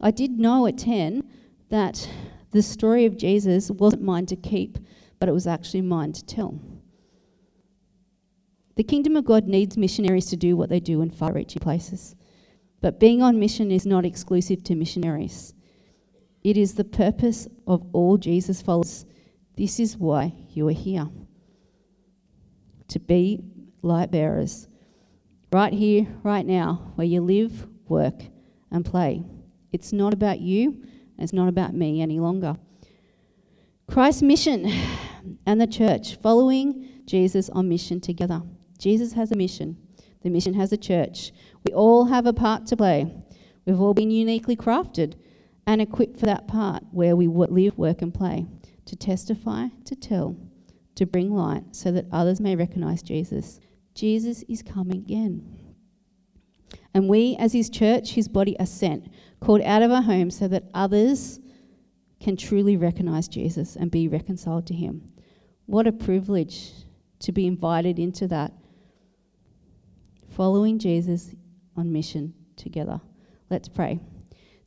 I 0.00 0.10
did 0.10 0.38
know 0.38 0.66
at 0.66 0.78
10 0.78 1.22
that 1.68 2.08
the 2.52 2.62
story 2.62 3.04
of 3.04 3.18
Jesus 3.18 3.70
wasn't 3.70 4.02
mine 4.02 4.24
to 4.26 4.36
keep, 4.36 4.78
but 5.18 5.28
it 5.28 5.32
was 5.32 5.46
actually 5.46 5.82
mine 5.82 6.12
to 6.12 6.24
tell. 6.24 6.58
The 8.76 8.84
kingdom 8.84 9.16
of 9.16 9.24
God 9.24 9.48
needs 9.48 9.76
missionaries 9.76 10.26
to 10.26 10.36
do 10.36 10.56
what 10.56 10.68
they 10.68 10.80
do 10.80 11.00
in 11.00 11.10
far 11.10 11.32
reaching 11.32 11.60
places. 11.60 12.14
But 12.80 13.00
being 13.00 13.22
on 13.22 13.40
mission 13.40 13.70
is 13.70 13.86
not 13.86 14.04
exclusive 14.04 14.62
to 14.64 14.74
missionaries. 14.74 15.54
It 16.44 16.56
is 16.56 16.74
the 16.74 16.84
purpose 16.84 17.48
of 17.66 17.84
all 17.92 18.18
Jesus 18.18 18.62
followers. 18.62 19.06
This 19.56 19.80
is 19.80 19.96
why 19.96 20.34
you 20.50 20.68
are 20.68 20.72
here 20.72 21.08
to 22.88 23.00
be 23.00 23.40
light 23.82 24.10
bearers. 24.10 24.68
Right 25.52 25.72
here, 25.72 26.06
right 26.22 26.44
now, 26.44 26.92
where 26.96 27.06
you 27.06 27.22
live, 27.22 27.66
work, 27.88 28.24
and 28.70 28.84
play. 28.84 29.24
It's 29.72 29.92
not 29.92 30.12
about 30.12 30.40
you, 30.40 30.84
it's 31.18 31.32
not 31.32 31.48
about 31.48 31.74
me 31.74 32.02
any 32.02 32.20
longer. 32.20 32.56
Christ's 33.88 34.22
mission 34.22 34.70
and 35.46 35.60
the 35.60 35.66
church 35.66 36.16
following 36.16 37.02
Jesus 37.06 37.48
on 37.50 37.68
mission 37.68 38.00
together. 38.00 38.42
Jesus 38.76 39.12
has 39.12 39.30
a 39.32 39.36
mission, 39.36 39.76
the 40.22 40.30
mission 40.30 40.54
has 40.54 40.72
a 40.72 40.76
church. 40.76 41.32
We 41.64 41.72
all 41.72 42.06
have 42.06 42.26
a 42.26 42.32
part 42.32 42.66
to 42.66 42.76
play. 42.76 43.14
We've 43.64 43.80
all 43.80 43.94
been 43.94 44.10
uniquely 44.10 44.56
crafted 44.56 45.14
and 45.66 45.80
equipped 45.80 46.18
for 46.18 46.26
that 46.26 46.46
part 46.46 46.84
where 46.92 47.16
we 47.16 47.26
live, 47.26 47.76
work, 47.76 48.02
and 48.02 48.14
play 48.14 48.46
to 48.86 48.96
testify, 48.96 49.66
to 49.84 49.96
tell, 49.96 50.36
to 50.94 51.06
bring 51.06 51.34
light 51.34 51.74
so 51.74 51.90
that 51.92 52.06
others 52.12 52.40
may 52.40 52.54
recognize 52.54 53.02
Jesus. 53.02 53.60
Jesus 53.94 54.44
is 54.48 54.62
coming 54.62 54.98
again. 54.98 55.58
And 56.94 57.08
we, 57.08 57.36
as 57.38 57.52
his 57.52 57.68
church, 57.68 58.12
his 58.12 58.28
body, 58.28 58.58
are 58.58 58.66
sent, 58.66 59.12
called 59.40 59.60
out 59.62 59.82
of 59.82 59.90
our 59.90 60.02
homes 60.02 60.38
so 60.38 60.48
that 60.48 60.64
others 60.72 61.40
can 62.20 62.36
truly 62.36 62.76
recognize 62.76 63.28
Jesus 63.28 63.76
and 63.76 63.90
be 63.90 64.08
reconciled 64.08 64.66
to 64.68 64.74
him. 64.74 65.12
What 65.66 65.86
a 65.86 65.92
privilege 65.92 66.72
to 67.20 67.32
be 67.32 67.46
invited 67.46 67.98
into 67.98 68.26
that. 68.28 68.52
Following 70.36 70.78
Jesus 70.78 71.34
on 71.78 71.90
mission 71.90 72.34
together. 72.56 73.00
Let's 73.48 73.68
pray. 73.68 74.00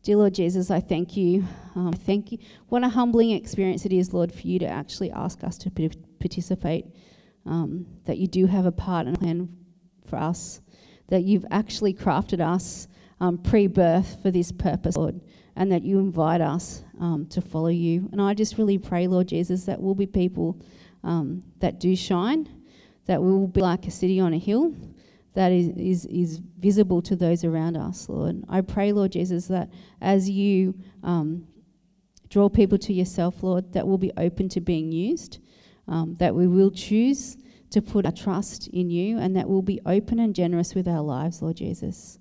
Dear 0.02 0.18
Lord 0.18 0.34
Jesus, 0.34 0.72
I 0.72 0.80
thank 0.80 1.16
you. 1.16 1.46
Um, 1.76 1.94
thank 1.94 2.32
you. 2.32 2.40
What 2.70 2.84
a 2.84 2.90
humbling 2.90 3.30
experience 3.30 3.86
it 3.86 3.94
is, 3.94 4.12
Lord, 4.12 4.34
for 4.34 4.48
you 4.48 4.58
to 4.58 4.66
actually 4.66 5.12
ask 5.12 5.44
us 5.44 5.60
to 5.60 5.92
participate. 6.20 6.88
Um, 7.46 7.86
that 8.06 8.18
you 8.18 8.26
do 8.26 8.48
have 8.48 8.66
a 8.66 8.72
part 8.72 9.06
and 9.06 9.20
plan 9.20 9.56
for 10.10 10.16
us 10.16 10.60
that 11.10 11.22
you've 11.22 11.46
actually 11.52 11.94
crafted 11.94 12.40
us 12.44 12.88
um, 13.20 13.38
pre 13.38 13.68
birth 13.68 14.24
for 14.24 14.32
this 14.32 14.52
purpose, 14.52 14.98
Lord, 14.98 15.22
and 15.56 15.72
that 15.72 15.84
you 15.84 16.00
invite 16.00 16.42
us 16.42 16.82
um, 17.00 17.28
to 17.30 17.42
follow 17.42 17.68
you. 17.68 18.10
And 18.12 18.20
I 18.20 18.34
just 18.34 18.58
really 18.58 18.80
pray, 18.80 19.06
Lord 19.06 19.28
Jesus, 19.28 19.66
that 19.66 19.80
we'll 19.80 19.94
be 19.94 20.08
people 20.08 20.60
um, 21.04 21.44
that 21.60 21.80
do 21.80 21.96
shine, 21.96 22.50
that 23.06 23.22
we 23.22 23.32
will 23.32 23.46
be 23.46 23.62
like 23.62 23.86
a 23.86 23.92
city 23.92 24.20
on 24.20 24.34
a 24.34 24.40
hill 24.40 24.74
that 25.40 25.54
is, 25.54 25.70
is, 25.78 26.06
is 26.08 26.38
visible 26.58 27.02
to 27.02 27.16
those 27.16 27.46
around 27.46 27.78
us, 27.78 28.10
Lord. 28.10 28.44
I 28.50 28.60
pray, 28.60 28.92
Lord 28.92 29.14
Jesus, 29.14 29.48
that 29.48 29.70
as 30.02 30.30
you 30.30 30.76
um, 31.02 31.48
draw 32.30 32.50
people 32.50 32.78
to 32.80 32.92
yourself, 32.92 33.42
Lord, 33.42 33.72
that 33.72 33.88
we'll 33.88 33.98
be 33.98 34.12
open 34.18 34.50
to 34.50 34.60
being 34.60 34.92
used, 34.92 35.40
um, 35.88 36.18
that 36.20 36.36
we 36.36 36.46
will 36.46 36.72
choose 36.72 37.38
to 37.70 37.82
put 37.82 38.06
our 38.06 38.12
trust 38.12 38.68
in 38.68 38.90
you 38.90 39.18
and 39.18 39.34
that 39.38 39.48
we'll 39.48 39.62
be 39.62 39.80
open 39.86 40.20
and 40.20 40.36
generous 40.36 40.76
with 40.76 40.90
our 40.90 41.00
lives, 41.00 41.42
Lord 41.42 41.56
Jesus. 41.56 42.20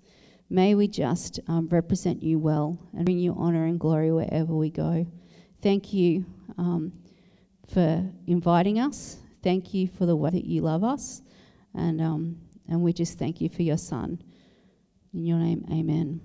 May 0.48 0.76
we 0.76 0.86
just 0.86 1.40
um, 1.48 1.66
represent 1.72 2.22
you 2.22 2.38
well 2.38 2.78
and 2.94 3.04
bring 3.04 3.18
you 3.18 3.34
honour 3.34 3.64
and 3.64 3.80
glory 3.80 4.12
wherever 4.12 4.54
we 4.54 4.70
go. 4.70 5.08
Thank 5.60 5.92
you 5.92 6.24
um, 6.56 6.92
for 7.66 8.08
inviting 8.28 8.78
us. 8.78 9.16
Thank 9.42 9.74
you 9.74 9.88
for 9.88 10.06
the 10.06 10.14
way 10.14 10.30
that 10.30 10.44
you 10.44 10.60
love 10.60 10.84
us. 10.84 11.20
And, 11.74 12.00
um, 12.00 12.36
and 12.68 12.82
we 12.82 12.92
just 12.92 13.18
thank 13.18 13.40
you 13.40 13.48
for 13.48 13.62
your 13.62 13.78
Son. 13.78 14.22
In 15.12 15.24
your 15.24 15.38
name, 15.38 15.64
amen. 15.70 16.20